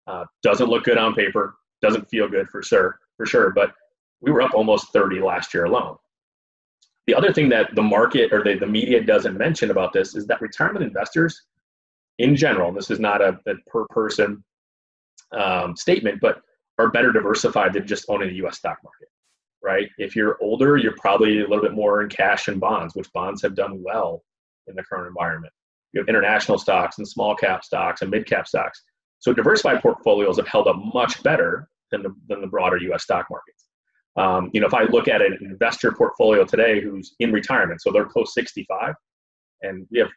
Uh, 0.08 0.24
doesn't 0.42 0.68
look 0.68 0.82
good 0.82 0.98
on 0.98 1.14
paper. 1.14 1.54
Doesn't 1.82 2.08
feel 2.08 2.28
good 2.28 2.48
for 2.48 2.62
sure, 2.62 2.98
for 3.16 3.26
sure. 3.26 3.50
But 3.50 3.72
we 4.20 4.32
were 4.32 4.42
up 4.42 4.54
almost 4.54 4.92
30 4.92 5.20
last 5.20 5.54
year 5.54 5.66
alone. 5.66 5.96
The 7.06 7.14
other 7.14 7.32
thing 7.32 7.48
that 7.50 7.74
the 7.74 7.82
market 7.82 8.32
or 8.32 8.42
the, 8.42 8.54
the 8.58 8.66
media 8.66 9.02
doesn't 9.02 9.36
mention 9.36 9.70
about 9.70 9.92
this 9.92 10.16
is 10.16 10.26
that 10.26 10.40
retirement 10.40 10.84
investors, 10.84 11.42
in 12.18 12.34
general, 12.34 12.72
this 12.72 12.90
is 12.90 12.98
not 12.98 13.22
a, 13.22 13.38
a 13.46 13.54
per 13.68 13.86
person 13.86 14.42
um, 15.32 15.76
statement, 15.76 16.20
but 16.20 16.40
are 16.78 16.90
better 16.90 17.12
diversified 17.12 17.72
than 17.72 17.86
just 17.86 18.06
owning 18.08 18.28
the 18.28 18.36
U.S. 18.36 18.58
stock 18.58 18.78
market, 18.82 19.08
right? 19.62 19.88
If 19.98 20.16
you're 20.16 20.36
older, 20.40 20.76
you're 20.76 20.96
probably 20.96 21.40
a 21.40 21.48
little 21.48 21.62
bit 21.62 21.74
more 21.74 22.02
in 22.02 22.08
cash 22.08 22.48
and 22.48 22.60
bonds, 22.60 22.94
which 22.94 23.10
bonds 23.12 23.40
have 23.42 23.54
done 23.54 23.82
well 23.82 24.22
in 24.66 24.74
the 24.74 24.82
current 24.82 25.06
environment. 25.06 25.52
You 25.92 26.00
have 26.00 26.08
international 26.08 26.58
stocks 26.58 26.98
and 26.98 27.08
small 27.08 27.34
cap 27.34 27.64
stocks 27.64 28.02
and 28.02 28.10
mid 28.10 28.26
cap 28.26 28.46
stocks. 28.46 28.82
So 29.20 29.32
diversified 29.32 29.80
portfolios 29.80 30.36
have 30.36 30.48
held 30.48 30.68
up 30.68 30.76
much 30.92 31.22
better 31.22 31.68
than 31.90 32.02
the, 32.02 32.14
than 32.28 32.40
the 32.40 32.46
broader 32.46 32.76
U.S. 32.78 33.04
stock 33.04 33.26
markets. 33.30 33.55
Um, 34.16 34.50
you 34.52 34.60
know, 34.60 34.66
if 34.66 34.74
I 34.74 34.84
look 34.84 35.08
at 35.08 35.20
an 35.20 35.36
investor 35.42 35.92
portfolio 35.92 36.44
today 36.44 36.80
who's 36.80 37.14
in 37.20 37.32
retirement, 37.32 37.82
so 37.82 37.92
they're 37.92 38.06
close 38.06 38.32
65, 38.34 38.94
and 39.62 39.86
we 39.90 39.98
have 39.98 40.08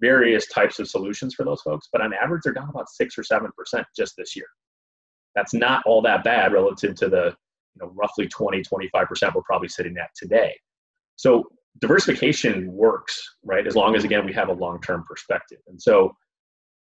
various 0.00 0.46
types 0.48 0.78
of 0.78 0.88
solutions 0.88 1.34
for 1.34 1.44
those 1.44 1.62
folks, 1.62 1.88
but 1.92 2.02
on 2.02 2.12
average, 2.12 2.42
they're 2.44 2.52
down 2.52 2.68
about 2.68 2.88
six 2.88 3.16
or 3.16 3.22
seven 3.22 3.50
percent 3.56 3.86
just 3.96 4.14
this 4.16 4.36
year. 4.36 4.46
That's 5.34 5.54
not 5.54 5.82
all 5.86 6.02
that 6.02 6.24
bad 6.24 6.52
relative 6.52 6.94
to 6.96 7.08
the 7.08 7.34
you 7.74 7.86
know 7.86 7.92
roughly 7.94 8.28
20, 8.28 8.62
25 8.62 9.06
percent 9.06 9.34
we're 9.34 9.42
probably 9.42 9.68
sitting 9.68 9.96
at 9.96 10.10
today. 10.16 10.54
So 11.16 11.44
diversification 11.80 12.72
works, 12.72 13.22
right? 13.44 13.66
As 13.66 13.76
long 13.76 13.96
as 13.96 14.04
again 14.04 14.24
we 14.24 14.32
have 14.32 14.48
a 14.48 14.54
long-term 14.54 15.04
perspective. 15.08 15.58
And 15.66 15.80
so 15.80 16.12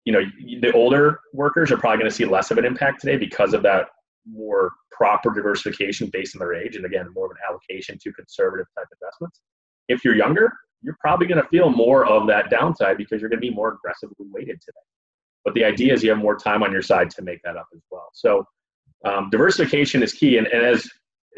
you 0.05 0.13
know 0.13 0.21
the 0.61 0.73
older 0.73 1.21
workers 1.33 1.71
are 1.73 1.77
probably 1.77 1.99
going 1.99 2.11
to 2.11 2.17
see 2.17 2.25
less 2.25 2.51
of 2.51 2.59
an 2.59 2.65
impact 2.65 3.01
today 3.01 3.17
because 3.17 3.55
of 3.55 3.63
that 3.63 3.89
more 4.27 4.73
proper 4.91 5.33
diversification 5.33 6.09
based 6.13 6.35
on 6.35 6.41
their 6.41 6.55
age 6.55 6.77
and 6.77 6.87
again 6.87 7.07
more 7.15 7.27
of 7.27 7.33
an 7.33 7.37
allocation 7.49 7.99
to 8.03 8.13
conservative 8.13 8.67
type 8.77 8.87
investments 9.01 9.41
if 9.89 10.05
you're 10.05 10.17
younger 10.17 10.51
you're 10.85 10.97
probably 11.01 11.27
going 11.27 11.43
to 11.43 11.49
feel 11.49 11.71
more 11.71 12.07
of 12.07 12.27
that 12.29 12.51
downside 12.51 12.99
because 12.99 13.21
you're 13.21 13.31
going 13.31 13.41
to 13.41 13.47
be 13.47 13.51
more 13.51 13.73
aggressively 13.73 14.27
weighted 14.31 14.61
today. 14.61 14.77
But 15.45 15.55
the 15.55 15.65
idea 15.65 15.95
is 15.95 16.03
you 16.03 16.11
have 16.11 16.19
more 16.19 16.37
time 16.37 16.63
on 16.63 16.71
your 16.73 16.83
side 16.83 17.11
to 17.11 17.23
make 17.23 17.41
that 17.43 17.57
up 17.57 17.67
as 17.75 17.81
well. 17.91 18.09
So 18.13 18.47
um, 19.05 19.31
diversification 19.31 20.03
is 20.03 20.13
key. 20.13 20.37
And, 20.37 20.47
and 20.47 20.63
as, 20.63 20.87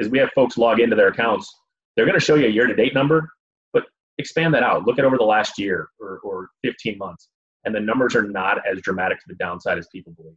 as 0.01 0.09
we 0.09 0.19
have 0.19 0.31
folks 0.35 0.59
log 0.59 0.81
into 0.81 0.97
their 0.97 1.09
accounts, 1.09 1.49
they're 1.97 2.05
going 2.05 2.19
to 2.19 2.25
show 2.25 2.35
you 2.35 2.47
a 2.47 2.51
year 2.51 2.67
to 2.67 2.75
date 2.75 2.93
number, 2.93 3.29
but 3.73 3.85
expand 4.19 4.53
that 4.55 4.65
out. 4.65 4.85
Look 4.85 4.99
at 4.99 5.05
over 5.05 5.17
the 5.17 5.25
last 5.25 5.59
year 5.59 5.89
or, 6.01 6.19
or 6.25 6.49
15 6.65 6.99
months. 6.99 7.29
And 7.65 7.75
the 7.75 7.81
numbers 7.81 8.17
are 8.17 8.23
not 8.23 8.59
as 8.67 8.81
dramatic 8.81 9.19
to 9.19 9.25
the 9.29 9.37
downside 9.37 9.79
as 9.79 9.87
people 9.93 10.13
believe. 10.13 10.37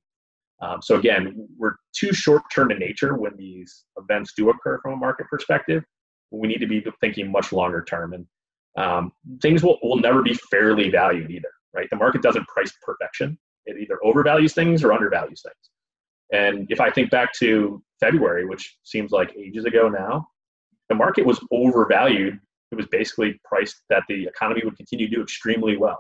Um, 0.62 0.82
so 0.82 0.96
again, 0.96 1.48
we're 1.58 1.76
too 1.94 2.14
short 2.14 2.44
term 2.54 2.72
in 2.72 2.80
nature 2.80 3.16
when 3.16 3.36
these 3.38 3.86
events 3.98 4.34
do 4.36 4.50
occur 4.50 4.80
from 4.82 4.94
a 4.94 4.98
market 4.98 5.28
perspective. 5.30 5.84
We 6.32 6.48
need 6.48 6.60
to 6.60 6.68
be 6.68 6.84
thinking 7.02 7.32
much 7.32 7.52
longer 7.52 7.84
term, 7.84 8.14
and 8.14 8.26
um, 8.78 9.12
things 9.42 9.64
will, 9.64 9.80
will 9.82 9.98
never 9.98 10.22
be 10.22 10.34
fairly 10.52 10.90
valued 10.90 11.32
either. 11.32 11.50
Right? 11.74 11.88
The 11.90 11.96
market 11.96 12.22
doesn't 12.22 12.48
price 12.48 12.72
perfection; 12.84 13.38
it 13.66 13.78
either 13.80 14.00
overvalues 14.04 14.54
things 14.54 14.84
or 14.84 14.92
undervalues 14.92 15.42
things. 15.42 15.70
And 16.32 16.68
if 16.70 16.80
I 16.80 16.92
think 16.92 17.10
back 17.10 17.34
to 17.40 17.82
February, 18.00 18.46
which 18.46 18.78
seems 18.84 19.12
like 19.12 19.36
ages 19.36 19.66
ago 19.66 19.90
now, 19.90 20.28
the 20.90 20.96
market 20.96 21.26
was 21.26 21.40
overvalued. 21.52 22.40
It 22.72 22.76
was 22.76 22.86
basically 22.88 23.40
priced 23.44 23.82
that 23.90 24.04
the 24.08 24.26
economy 24.26 24.62
would 24.64 24.78
continue 24.78 25.10
to 25.10 25.16
do 25.16 25.22
extremely 25.24 25.78
well. 25.78 26.00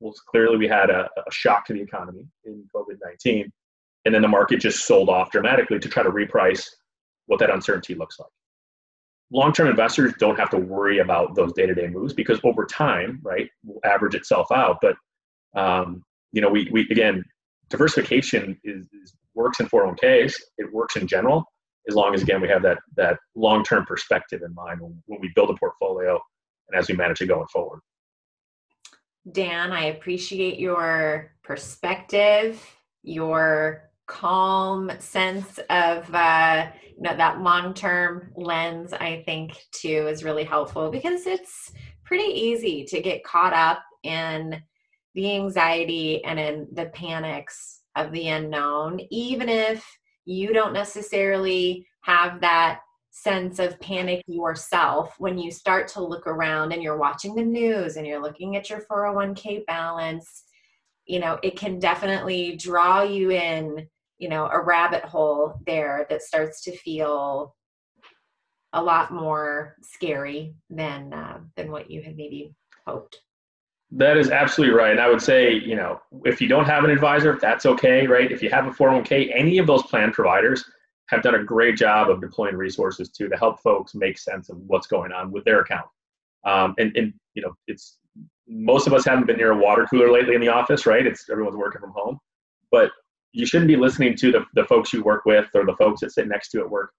Well, 0.00 0.12
clearly 0.28 0.58
we 0.58 0.68
had 0.68 0.90
a, 0.90 1.08
a 1.16 1.32
shock 1.32 1.64
to 1.66 1.72
the 1.72 1.80
economy 1.80 2.26
in 2.44 2.64
COVID 2.74 2.98
19 3.02 3.50
and 4.04 4.14
then 4.14 4.22
the 4.22 4.28
market 4.28 4.60
just 4.60 4.86
sold 4.86 5.08
off 5.08 5.30
dramatically 5.30 5.78
to 5.78 5.88
try 5.88 6.02
to 6.02 6.10
reprice 6.10 6.68
what 7.26 7.38
that 7.40 7.50
uncertainty 7.50 7.94
looks 7.94 8.18
like. 8.18 8.28
Long-term 9.30 9.68
investors 9.68 10.12
don't 10.18 10.38
have 10.38 10.50
to 10.50 10.58
worry 10.58 10.98
about 10.98 11.34
those 11.34 11.52
day-to-day 11.54 11.88
moves 11.88 12.12
because 12.12 12.38
over 12.44 12.66
time, 12.66 13.20
right, 13.22 13.48
will 13.64 13.80
average 13.84 14.14
itself 14.14 14.48
out. 14.52 14.78
But 14.82 14.96
um, 15.58 16.02
you 16.32 16.40
know, 16.40 16.48
we 16.48 16.68
we 16.70 16.82
again, 16.90 17.24
diversification 17.70 18.58
is, 18.64 18.82
is 18.92 19.14
works 19.34 19.60
in 19.60 19.66
401ks. 19.66 20.34
It 20.58 20.72
works 20.72 20.96
in 20.96 21.06
general 21.06 21.44
as 21.88 21.94
long 21.94 22.14
as 22.14 22.22
again 22.22 22.40
we 22.40 22.48
have 22.48 22.62
that 22.62 22.78
that 22.96 23.18
long-term 23.34 23.86
perspective 23.86 24.42
in 24.44 24.54
mind 24.54 24.80
when, 24.80 25.02
when 25.06 25.20
we 25.20 25.30
build 25.34 25.50
a 25.50 25.54
portfolio 25.54 26.20
and 26.68 26.78
as 26.78 26.88
we 26.88 26.94
manage 26.94 27.20
it 27.20 27.26
going 27.26 27.46
forward. 27.52 27.80
Dan, 29.30 29.72
I 29.72 29.84
appreciate 29.84 30.58
your 30.58 31.32
perspective, 31.42 32.64
your 33.02 33.90
calm 34.12 34.90
sense 34.98 35.58
of 35.70 36.14
uh, 36.14 36.66
you 36.86 37.02
know 37.02 37.16
that 37.16 37.40
long-term 37.40 38.30
lens 38.36 38.92
i 38.92 39.22
think 39.24 39.56
too 39.72 40.06
is 40.06 40.22
really 40.22 40.44
helpful 40.44 40.90
because 40.90 41.26
it's 41.26 41.72
pretty 42.04 42.30
easy 42.30 42.84
to 42.84 43.00
get 43.00 43.24
caught 43.24 43.54
up 43.54 43.82
in 44.02 44.62
the 45.14 45.34
anxiety 45.34 46.22
and 46.24 46.38
in 46.38 46.68
the 46.74 46.86
panics 46.86 47.80
of 47.96 48.12
the 48.12 48.28
unknown 48.28 49.00
even 49.10 49.48
if 49.48 49.84
you 50.26 50.52
don't 50.52 50.74
necessarily 50.74 51.86
have 52.02 52.40
that 52.42 52.80
sense 53.10 53.58
of 53.58 53.80
panic 53.80 54.22
yourself 54.26 55.14
when 55.18 55.38
you 55.38 55.50
start 55.50 55.88
to 55.88 56.02
look 56.02 56.26
around 56.26 56.72
and 56.72 56.82
you're 56.82 56.98
watching 56.98 57.34
the 57.34 57.44
news 57.44 57.96
and 57.96 58.06
you're 58.06 58.22
looking 58.22 58.56
at 58.56 58.70
your 58.70 58.82
401k 58.90 59.66
balance. 59.66 60.44
You 61.06 61.18
know 61.18 61.38
it 61.42 61.56
can 61.56 61.78
definitely 61.78 62.56
draw 62.56 63.02
you 63.02 63.32
in 63.32 63.88
you 64.22 64.28
know 64.28 64.48
a 64.52 64.60
rabbit 64.60 65.04
hole 65.04 65.54
there 65.66 66.06
that 66.08 66.22
starts 66.22 66.62
to 66.62 66.76
feel 66.76 67.56
a 68.72 68.80
lot 68.80 69.12
more 69.12 69.74
scary 69.82 70.54
than 70.70 71.12
uh, 71.12 71.40
than 71.56 71.72
what 71.72 71.90
you 71.90 72.02
had 72.02 72.16
maybe 72.16 72.54
hoped. 72.86 73.18
That 73.90 74.16
is 74.16 74.30
absolutely 74.30 74.76
right. 74.76 74.92
And 74.92 75.00
i 75.00 75.08
would 75.08 75.20
say 75.20 75.52
you 75.52 75.74
know 75.74 76.00
if 76.24 76.40
you 76.40 76.46
don't 76.46 76.66
have 76.66 76.84
an 76.84 76.90
advisor 76.90 77.36
that's 77.42 77.66
okay 77.66 78.06
right? 78.06 78.30
If 78.30 78.44
you 78.44 78.50
have 78.50 78.68
a 78.68 78.70
401k 78.70 79.32
any 79.34 79.58
of 79.58 79.66
those 79.66 79.82
plan 79.82 80.12
providers 80.12 80.64
have 81.08 81.22
done 81.22 81.34
a 81.34 81.42
great 81.42 81.76
job 81.76 82.08
of 82.08 82.20
deploying 82.20 82.54
resources 82.54 83.10
too 83.10 83.28
to 83.28 83.36
help 83.36 83.60
folks 83.60 83.92
make 83.92 84.16
sense 84.18 84.50
of 84.50 84.56
what's 84.68 84.86
going 84.86 85.10
on 85.10 85.32
with 85.32 85.44
their 85.44 85.60
account. 85.62 85.88
Um, 86.44 86.76
and, 86.78 86.96
and 86.96 87.12
you 87.34 87.42
know 87.42 87.54
it's 87.66 87.98
most 88.46 88.86
of 88.86 88.92
us 88.92 89.04
haven't 89.04 89.26
been 89.26 89.36
near 89.36 89.50
a 89.50 89.58
water 89.58 89.84
cooler 89.90 90.12
lately 90.12 90.36
in 90.36 90.40
the 90.40 90.54
office 90.60 90.86
right? 90.86 91.04
It's 91.04 91.28
everyone's 91.28 91.56
working 91.56 91.80
from 91.80 91.92
home. 91.92 92.20
But 92.70 92.92
you 93.32 93.46
shouldn't 93.46 93.68
be 93.68 93.76
listening 93.76 94.16
to 94.16 94.32
the, 94.32 94.44
the 94.54 94.64
folks 94.64 94.92
you 94.92 95.02
work 95.02 95.24
with 95.24 95.48
or 95.54 95.64
the 95.64 95.76
folks 95.76 96.00
that 96.00 96.12
sit 96.12 96.28
next 96.28 96.50
to 96.50 96.58
you 96.58 96.64
at 96.64 96.70
work 96.70 96.90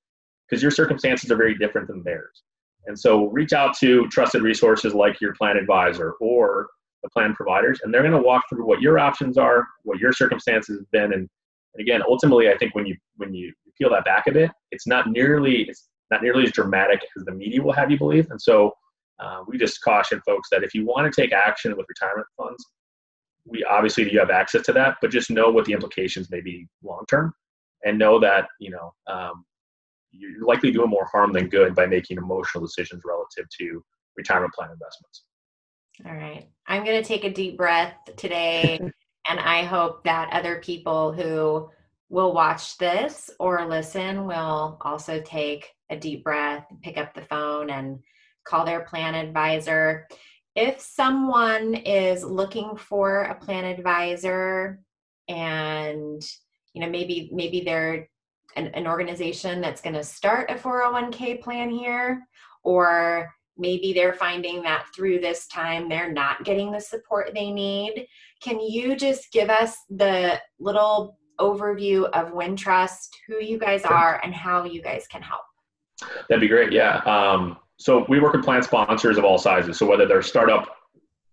because 0.48 0.62
your 0.62 0.72
circumstances 0.72 1.32
are 1.32 1.36
very 1.36 1.56
different 1.58 1.88
than 1.88 2.04
theirs. 2.04 2.44
And 2.86 3.00
so 3.00 3.28
reach 3.28 3.54
out 3.54 3.78
to 3.78 4.08
trusted 4.10 4.42
resources 4.42 4.94
like 4.94 5.22
your 5.22 5.34
plan 5.36 5.58
advisor 5.58 6.14
or 6.20 6.68
the 7.02 7.10
plan 7.10 7.34
providers, 7.34 7.80
and 7.84 7.94
they're 7.94 8.02
going 8.02 8.14
to 8.14 8.22
walk 8.22 8.44
through 8.50 8.66
what 8.66 8.82
your 8.82 9.00
options 9.00 9.38
are, 9.38 9.66
what 9.84 10.00
your 10.00 10.14
circumstances 10.14 10.80
have 10.80 10.92
been, 10.92 11.14
and, 11.14 11.30
and 11.76 11.82
again, 11.82 12.02
ultimately, 12.08 12.50
I 12.50 12.58
think 12.58 12.76
when 12.76 12.86
you 12.86 12.96
when 13.18 13.34
you 13.34 13.52
peel 13.78 13.90
that 13.90 14.06
back 14.06 14.28
a 14.28 14.32
bit, 14.32 14.52
it's 14.72 14.88
not 14.88 15.10
nearly 15.10 15.64
it's 15.64 15.90
not 16.12 16.22
nearly 16.22 16.44
as 16.44 16.52
dramatic 16.52 17.02
as 17.18 17.26
the 17.26 17.32
media 17.32 17.62
will 17.62 17.74
have 17.74 17.90
you 17.90 17.98
believe. 17.98 18.28
And 18.30 18.42
so 18.42 18.72
uh, 19.20 19.44
we 19.48 19.58
just 19.58 19.82
caution 19.82 20.22
folks 20.26 20.50
that 20.52 20.64
if 20.64 20.74
you 20.74 20.86
want 20.86 21.12
to 21.12 21.22
take 21.22 21.34
action 21.34 21.76
with 21.76 21.86
retirement 21.90 22.28
funds, 22.38 22.64
we 23.46 23.64
obviously 23.64 24.12
you 24.12 24.20
have 24.20 24.30
access 24.30 24.64
to 24.64 24.74
that, 24.74 24.98
but 25.02 25.12
just 25.12 25.30
know 25.30 25.50
what 25.50 25.66
the 25.66 25.74
implications 25.74 26.30
may 26.32 26.42
be 26.42 26.68
long 26.84 27.04
term, 27.10 27.34
and 27.84 27.98
know 27.98 28.20
that 28.20 28.48
you 28.60 28.72
know 28.72 28.94
um, 29.12 29.46
you're 30.12 30.46
likely 30.46 30.72
doing 30.72 30.90
more 30.90 31.08
harm 31.12 31.34
than 31.34 31.50
good 31.50 31.76
by 31.76 31.86
making 31.86 32.18
emotional 32.18 32.64
decisions 32.64 33.04
relative 33.06 33.46
to 33.60 33.84
retirement 34.16 34.54
plan 34.54 34.70
investments. 34.72 35.24
All 36.06 36.16
right, 36.16 36.50
I'm 36.68 36.84
going 36.84 37.02
to 37.02 37.08
take 37.08 37.24
a 37.24 37.34
deep 37.34 37.58
breath 37.58 37.94
today, 38.18 38.80
and 39.30 39.40
I 39.40 39.64
hope 39.64 40.04
that 40.06 40.32
other 40.32 40.62
people 40.64 41.12
who 41.12 41.70
will 42.10 42.34
watch 42.34 42.78
this 42.78 43.30
or 43.40 43.66
listen 43.66 44.26
will 44.26 44.78
also 44.82 45.22
take 45.22 45.70
a 45.90 45.98
deep 45.98 46.24
breath, 46.24 46.66
pick 46.82 46.98
up 46.98 47.14
the 47.14 47.24
phone, 47.24 47.70
and 47.70 48.00
call 48.46 48.66
their 48.66 48.82
plan 48.82 49.16
advisor 49.16 50.08
if 50.56 50.80
someone 50.80 51.74
is 51.76 52.24
looking 52.24 52.76
for 52.76 53.24
a 53.24 53.36
plan 53.36 53.66
advisor 53.66 54.80
and 55.28 56.22
you 56.74 56.82
know 56.82 56.90
maybe 56.90 57.30
maybe 57.32 57.62
they're 57.62 58.10
an, 58.56 58.68
an 58.68 58.88
organization 58.88 59.62
that's 59.62 59.82
going 59.82 59.96
to 59.96 60.04
start 60.04 60.52
a 60.52 60.56
401k 60.56 61.42
plan 61.42 61.70
here 61.70 62.22
or 62.64 63.32
maybe 63.58 63.94
they're 63.94 64.14
finding 64.14 64.62
that 64.64 64.86
through 64.96 65.20
this 65.20 65.48
time 65.48 65.90
they're 65.90 66.12
not 66.12 66.44
getting 66.44 66.72
the 66.72 66.80
support 66.80 67.32
they 67.34 67.52
need 67.52 68.08
can 68.42 68.60
you 68.60 68.96
just 68.96 69.32
give 69.32 69.50
us 69.50 69.78
the 69.90 70.40
little 70.60 71.18
overview 71.40 72.10
of 72.12 72.34
wintrust 72.34 73.10
who 73.28 73.42
you 73.42 73.58
guys 73.58 73.84
are 73.84 74.22
and 74.24 74.34
how 74.34 74.64
you 74.64 74.82
guys 74.82 75.08
can 75.08 75.22
help? 75.22 75.42
That'd 76.30 76.42
be 76.42 76.48
great 76.48 76.72
yeah 76.72 76.98
um, 77.06 77.58
so 77.84 78.06
we 78.08 78.22
work 78.22 78.32
with 78.32 78.46
plan 78.46 78.64
sponsors 78.64 79.18
of 79.18 79.26
all 79.26 79.38
sizes. 79.38 79.78
So 79.78 79.86
whether 79.86 80.06
they're 80.06 80.22
startup 80.22 80.74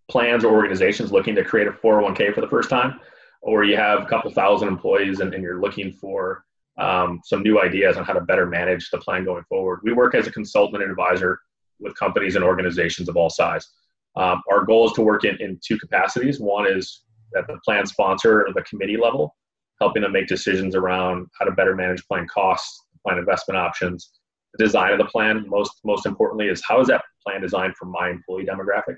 plans 0.08 0.44
or 0.44 0.52
organizations 0.52 1.12
looking 1.12 1.36
to 1.36 1.44
create 1.44 1.68
a 1.68 1.70
401k 1.70 2.34
for 2.34 2.40
the 2.40 2.48
first 2.48 2.68
time, 2.68 2.98
or 3.40 3.62
you 3.62 3.76
have 3.76 4.02
a 4.02 4.06
couple 4.06 4.32
thousand 4.32 4.66
employees 4.66 5.20
and, 5.20 5.32
and 5.32 5.44
you're 5.44 5.60
looking 5.60 5.92
for 5.92 6.44
um, 6.76 7.20
some 7.22 7.44
new 7.44 7.62
ideas 7.62 7.96
on 7.96 8.04
how 8.04 8.14
to 8.14 8.20
better 8.20 8.46
manage 8.46 8.90
the 8.90 8.98
plan 8.98 9.24
going 9.24 9.44
forward. 9.44 9.78
We 9.84 9.92
work 9.92 10.16
as 10.16 10.26
a 10.26 10.32
consultant 10.32 10.82
and 10.82 10.90
advisor 10.90 11.38
with 11.78 11.96
companies 11.96 12.34
and 12.34 12.44
organizations 12.44 13.08
of 13.08 13.16
all 13.16 13.30
size. 13.30 13.68
Um, 14.16 14.42
our 14.50 14.64
goal 14.64 14.88
is 14.88 14.92
to 14.94 15.02
work 15.02 15.22
in, 15.22 15.36
in 15.40 15.60
two 15.64 15.78
capacities. 15.78 16.40
One 16.40 16.66
is 16.66 17.04
at 17.38 17.46
the 17.46 17.60
plan 17.64 17.86
sponsor 17.86 18.44
or 18.44 18.52
the 18.52 18.62
committee 18.62 18.96
level, 18.96 19.36
helping 19.80 20.02
them 20.02 20.10
make 20.10 20.26
decisions 20.26 20.74
around 20.74 21.28
how 21.38 21.44
to 21.44 21.52
better 21.52 21.76
manage 21.76 22.04
plan 22.08 22.26
costs, 22.26 22.86
plan 23.06 23.18
investment 23.18 23.56
options, 23.56 24.10
the 24.54 24.64
design 24.64 24.92
of 24.92 24.98
the 24.98 25.04
plan. 25.04 25.44
Most 25.48 25.80
most 25.84 26.06
importantly 26.06 26.48
is 26.48 26.62
how 26.66 26.80
is 26.80 26.88
that 26.88 27.02
plan 27.26 27.40
designed 27.40 27.74
for 27.76 27.86
my 27.86 28.10
employee 28.10 28.46
demographic, 28.46 28.96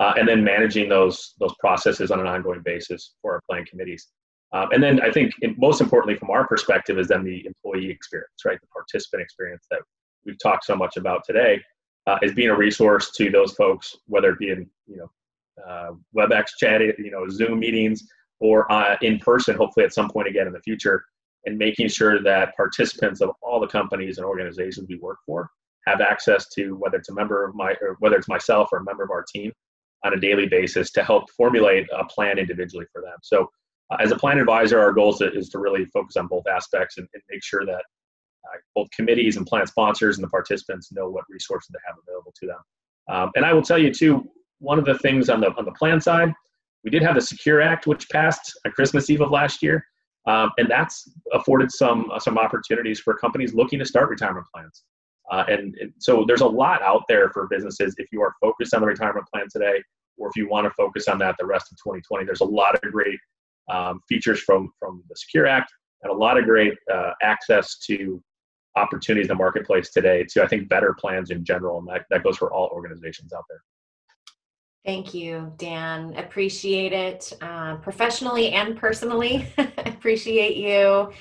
uh, 0.00 0.14
and 0.18 0.28
then 0.28 0.42
managing 0.42 0.88
those 0.88 1.34
those 1.40 1.54
processes 1.60 2.10
on 2.10 2.20
an 2.20 2.26
ongoing 2.26 2.62
basis 2.64 3.14
for 3.22 3.34
our 3.34 3.40
plan 3.48 3.64
committees. 3.64 4.08
Um, 4.52 4.68
and 4.72 4.82
then 4.82 5.00
I 5.02 5.10
think 5.10 5.34
most 5.58 5.80
importantly 5.80 6.16
from 6.16 6.30
our 6.30 6.46
perspective 6.46 6.98
is 6.98 7.08
then 7.08 7.24
the 7.24 7.44
employee 7.46 7.90
experience, 7.90 8.44
right? 8.44 8.58
The 8.60 8.68
participant 8.68 9.22
experience 9.22 9.66
that 9.70 9.80
we've 10.24 10.38
talked 10.38 10.64
so 10.64 10.76
much 10.76 10.96
about 10.96 11.22
today 11.26 11.60
uh, 12.06 12.18
is 12.22 12.32
being 12.32 12.50
a 12.50 12.56
resource 12.56 13.10
to 13.12 13.30
those 13.30 13.52
folks, 13.54 13.96
whether 14.06 14.30
it 14.30 14.38
be 14.38 14.50
in 14.50 14.68
you 14.86 14.96
know 14.98 15.10
uh, 15.66 15.92
WebEx 16.16 16.46
chat, 16.58 16.80
you 16.80 17.10
know 17.10 17.28
Zoom 17.28 17.58
meetings, 17.58 18.06
or 18.40 18.70
uh, 18.70 18.96
in 19.02 19.18
person, 19.18 19.56
hopefully 19.56 19.84
at 19.84 19.92
some 19.92 20.08
point 20.08 20.28
again 20.28 20.46
in 20.46 20.52
the 20.52 20.60
future, 20.60 21.04
and 21.46 21.56
making 21.56 21.88
sure 21.88 22.22
that 22.22 22.54
participants 22.56 23.20
of 23.20 23.30
all 23.40 23.60
the 23.60 23.66
companies 23.66 24.18
and 24.18 24.26
organizations 24.26 24.86
we 24.88 24.98
work 24.98 25.18
for 25.24 25.48
have 25.86 26.00
access 26.00 26.48
to 26.48 26.72
whether 26.72 26.98
it's 26.98 27.08
a 27.08 27.14
member 27.14 27.44
of 27.44 27.54
my 27.54 27.74
or 27.80 27.96
whether 28.00 28.16
it's 28.16 28.28
myself 28.28 28.68
or 28.72 28.78
a 28.78 28.84
member 28.84 29.04
of 29.04 29.10
our 29.10 29.24
team 29.32 29.52
on 30.04 30.12
a 30.12 30.20
daily 30.20 30.46
basis 30.46 30.90
to 30.90 31.02
help 31.02 31.30
formulate 31.30 31.86
a 31.96 32.04
plan 32.06 32.38
individually 32.38 32.86
for 32.92 33.00
them. 33.00 33.16
So, 33.22 33.48
uh, 33.90 33.96
as 34.00 34.10
a 34.10 34.16
plan 34.16 34.38
advisor, 34.38 34.80
our 34.80 34.92
goal 34.92 35.12
is 35.12 35.18
to, 35.18 35.32
is 35.32 35.48
to 35.50 35.60
really 35.60 35.84
focus 35.86 36.16
on 36.16 36.26
both 36.26 36.46
aspects 36.48 36.98
and, 36.98 37.06
and 37.14 37.22
make 37.30 37.42
sure 37.44 37.64
that 37.64 37.82
uh, 38.44 38.58
both 38.74 38.88
committees 38.90 39.36
and 39.36 39.46
plan 39.46 39.66
sponsors 39.66 40.18
and 40.18 40.24
the 40.24 40.28
participants 40.28 40.90
know 40.90 41.08
what 41.08 41.24
resources 41.30 41.68
they 41.72 41.78
have 41.86 41.96
available 42.06 42.34
to 42.40 42.46
them. 42.46 42.58
Um, 43.08 43.30
and 43.36 43.44
I 43.44 43.52
will 43.52 43.62
tell 43.62 43.78
you 43.78 43.92
too, 43.92 44.28
one 44.58 44.80
of 44.80 44.84
the 44.84 44.98
things 44.98 45.28
on 45.28 45.40
the 45.40 45.54
on 45.56 45.64
the 45.64 45.72
plan 45.72 46.00
side, 46.00 46.32
we 46.82 46.90
did 46.90 47.02
have 47.02 47.14
the 47.14 47.20
Secure 47.20 47.60
Act, 47.60 47.86
which 47.86 48.08
passed 48.10 48.58
on 48.64 48.72
Christmas 48.72 49.08
Eve 49.08 49.20
of 49.20 49.30
last 49.30 49.62
year, 49.62 49.86
um, 50.26 50.50
and 50.58 50.68
that's 50.68 51.08
afforded 51.32 51.70
some 51.70 52.10
uh, 52.12 52.18
some 52.18 52.38
opportunities 52.38 53.00
for 53.00 53.14
companies 53.14 53.54
looking 53.54 53.78
to 53.78 53.84
start 53.84 54.10
retirement 54.10 54.46
plans. 54.52 54.84
Uh, 55.30 55.44
and, 55.48 55.76
and, 55.80 55.92
so 55.98 56.24
there's 56.26 56.40
a 56.40 56.46
lot 56.46 56.80
out 56.82 57.02
there 57.08 57.30
for 57.30 57.48
businesses 57.48 57.96
if 57.98 58.06
you 58.12 58.22
are 58.22 58.32
focused 58.40 58.72
on 58.74 58.80
the 58.80 58.86
retirement 58.86 59.26
plan 59.32 59.44
today, 59.50 59.82
or 60.16 60.28
if 60.28 60.36
you 60.36 60.48
want 60.48 60.64
to 60.64 60.70
focus 60.70 61.08
on 61.08 61.18
that 61.18 61.34
the 61.38 61.44
rest 61.44 61.72
of 61.72 61.78
2020. 61.78 62.24
There's 62.24 62.42
a 62.42 62.44
lot 62.44 62.76
of 62.76 62.92
great 62.92 63.18
um, 63.68 64.00
features 64.08 64.40
from 64.40 64.70
from 64.78 65.02
the 65.08 65.16
Secure 65.16 65.46
Act 65.46 65.72
and 66.02 66.12
a 66.12 66.16
lot 66.16 66.38
of 66.38 66.44
great 66.44 66.74
uh, 66.92 67.12
access 67.22 67.78
to 67.78 68.22
opportunities 68.76 69.24
in 69.24 69.28
the 69.28 69.34
marketplace 69.34 69.90
today 69.90 70.24
to 70.30 70.42
I 70.42 70.46
think 70.46 70.68
better 70.68 70.94
plans 70.98 71.30
in 71.30 71.44
general, 71.44 71.78
and 71.78 71.88
that, 71.88 72.04
that 72.10 72.22
goes 72.22 72.36
for 72.36 72.52
all 72.52 72.68
organizations 72.72 73.32
out 73.32 73.44
there. 73.48 73.60
Thank 74.86 75.14
you, 75.14 75.52
Dan. 75.56 76.14
Appreciate 76.16 76.92
it 76.92 77.32
uh, 77.42 77.74
professionally 77.78 78.52
and 78.52 78.76
personally. 78.76 79.48
Appreciate 79.78 80.56
you. 80.56 81.12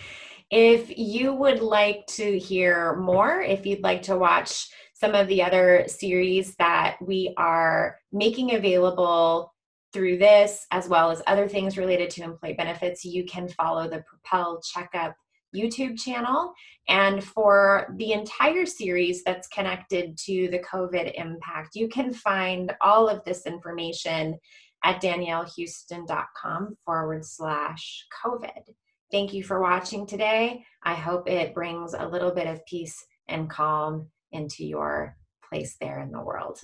If 0.51 0.95
you 0.95 1.34
would 1.34 1.62
like 1.62 2.06
to 2.10 2.38
hear 2.38 2.95
more, 2.97 3.41
if 3.41 3.65
you'd 3.65 3.82
like 3.82 4.04
to 4.04 4.19
watch 4.19 4.69
some 4.93 5.15
of 5.15 5.28
the 5.28 5.41
other 5.41 5.86
series 5.88 6.56
that 6.58 6.97
we 7.01 7.34
are 7.38 7.97
making 8.12 8.54
available 8.54 9.51
through 9.93 10.19
this, 10.19 10.67
as 10.69 10.88
well 10.88 11.10
as 11.10 11.23
other 11.25 11.47
things 11.47 11.75
related 11.75 12.12
to 12.12 12.23
employee 12.23 12.54
benefits, 12.54 13.04
you 13.04 13.25
can 13.25 13.49
follow 13.49 13.89
the 13.89 14.04
Propel 14.08 14.62
Checkup 14.62 15.15
YouTube 15.53 15.99
channel. 15.99 16.53
And 16.88 17.23
for 17.23 17.93
the 17.97 18.13
entire 18.13 18.65
series 18.65 19.23
that's 19.23 19.47
connected 19.47 20.17
to 20.25 20.49
the 20.49 20.60
COVID 20.60 21.13
impact, 21.15 21.75
you 21.75 21.88
can 21.88 22.13
find 22.13 22.73
all 22.81 23.10
of 23.10 23.23
this 23.23 23.45
information 23.45 24.38
at 24.84 25.01
daniellehouston.com 25.01 26.77
forward 26.86 27.25
slash 27.25 28.05
COVID. 28.23 28.73
Thank 29.12 29.34
you 29.34 29.43
for 29.43 29.62
watching 29.62 30.05
today. 30.05 30.63
I 30.84 30.93
hope 30.93 31.29
it 31.29 31.53
brings 31.53 31.93
a 31.93 32.08
little 32.08 32.31
bit 32.31 32.47
of 32.47 32.65
peace 32.65 33.03
and 33.27 33.49
calm 33.49 34.08
into 34.31 34.65
your 34.65 35.15
place 35.49 35.77
there 35.79 36.01
in 36.01 36.12
the 36.12 36.21
world. 36.21 36.60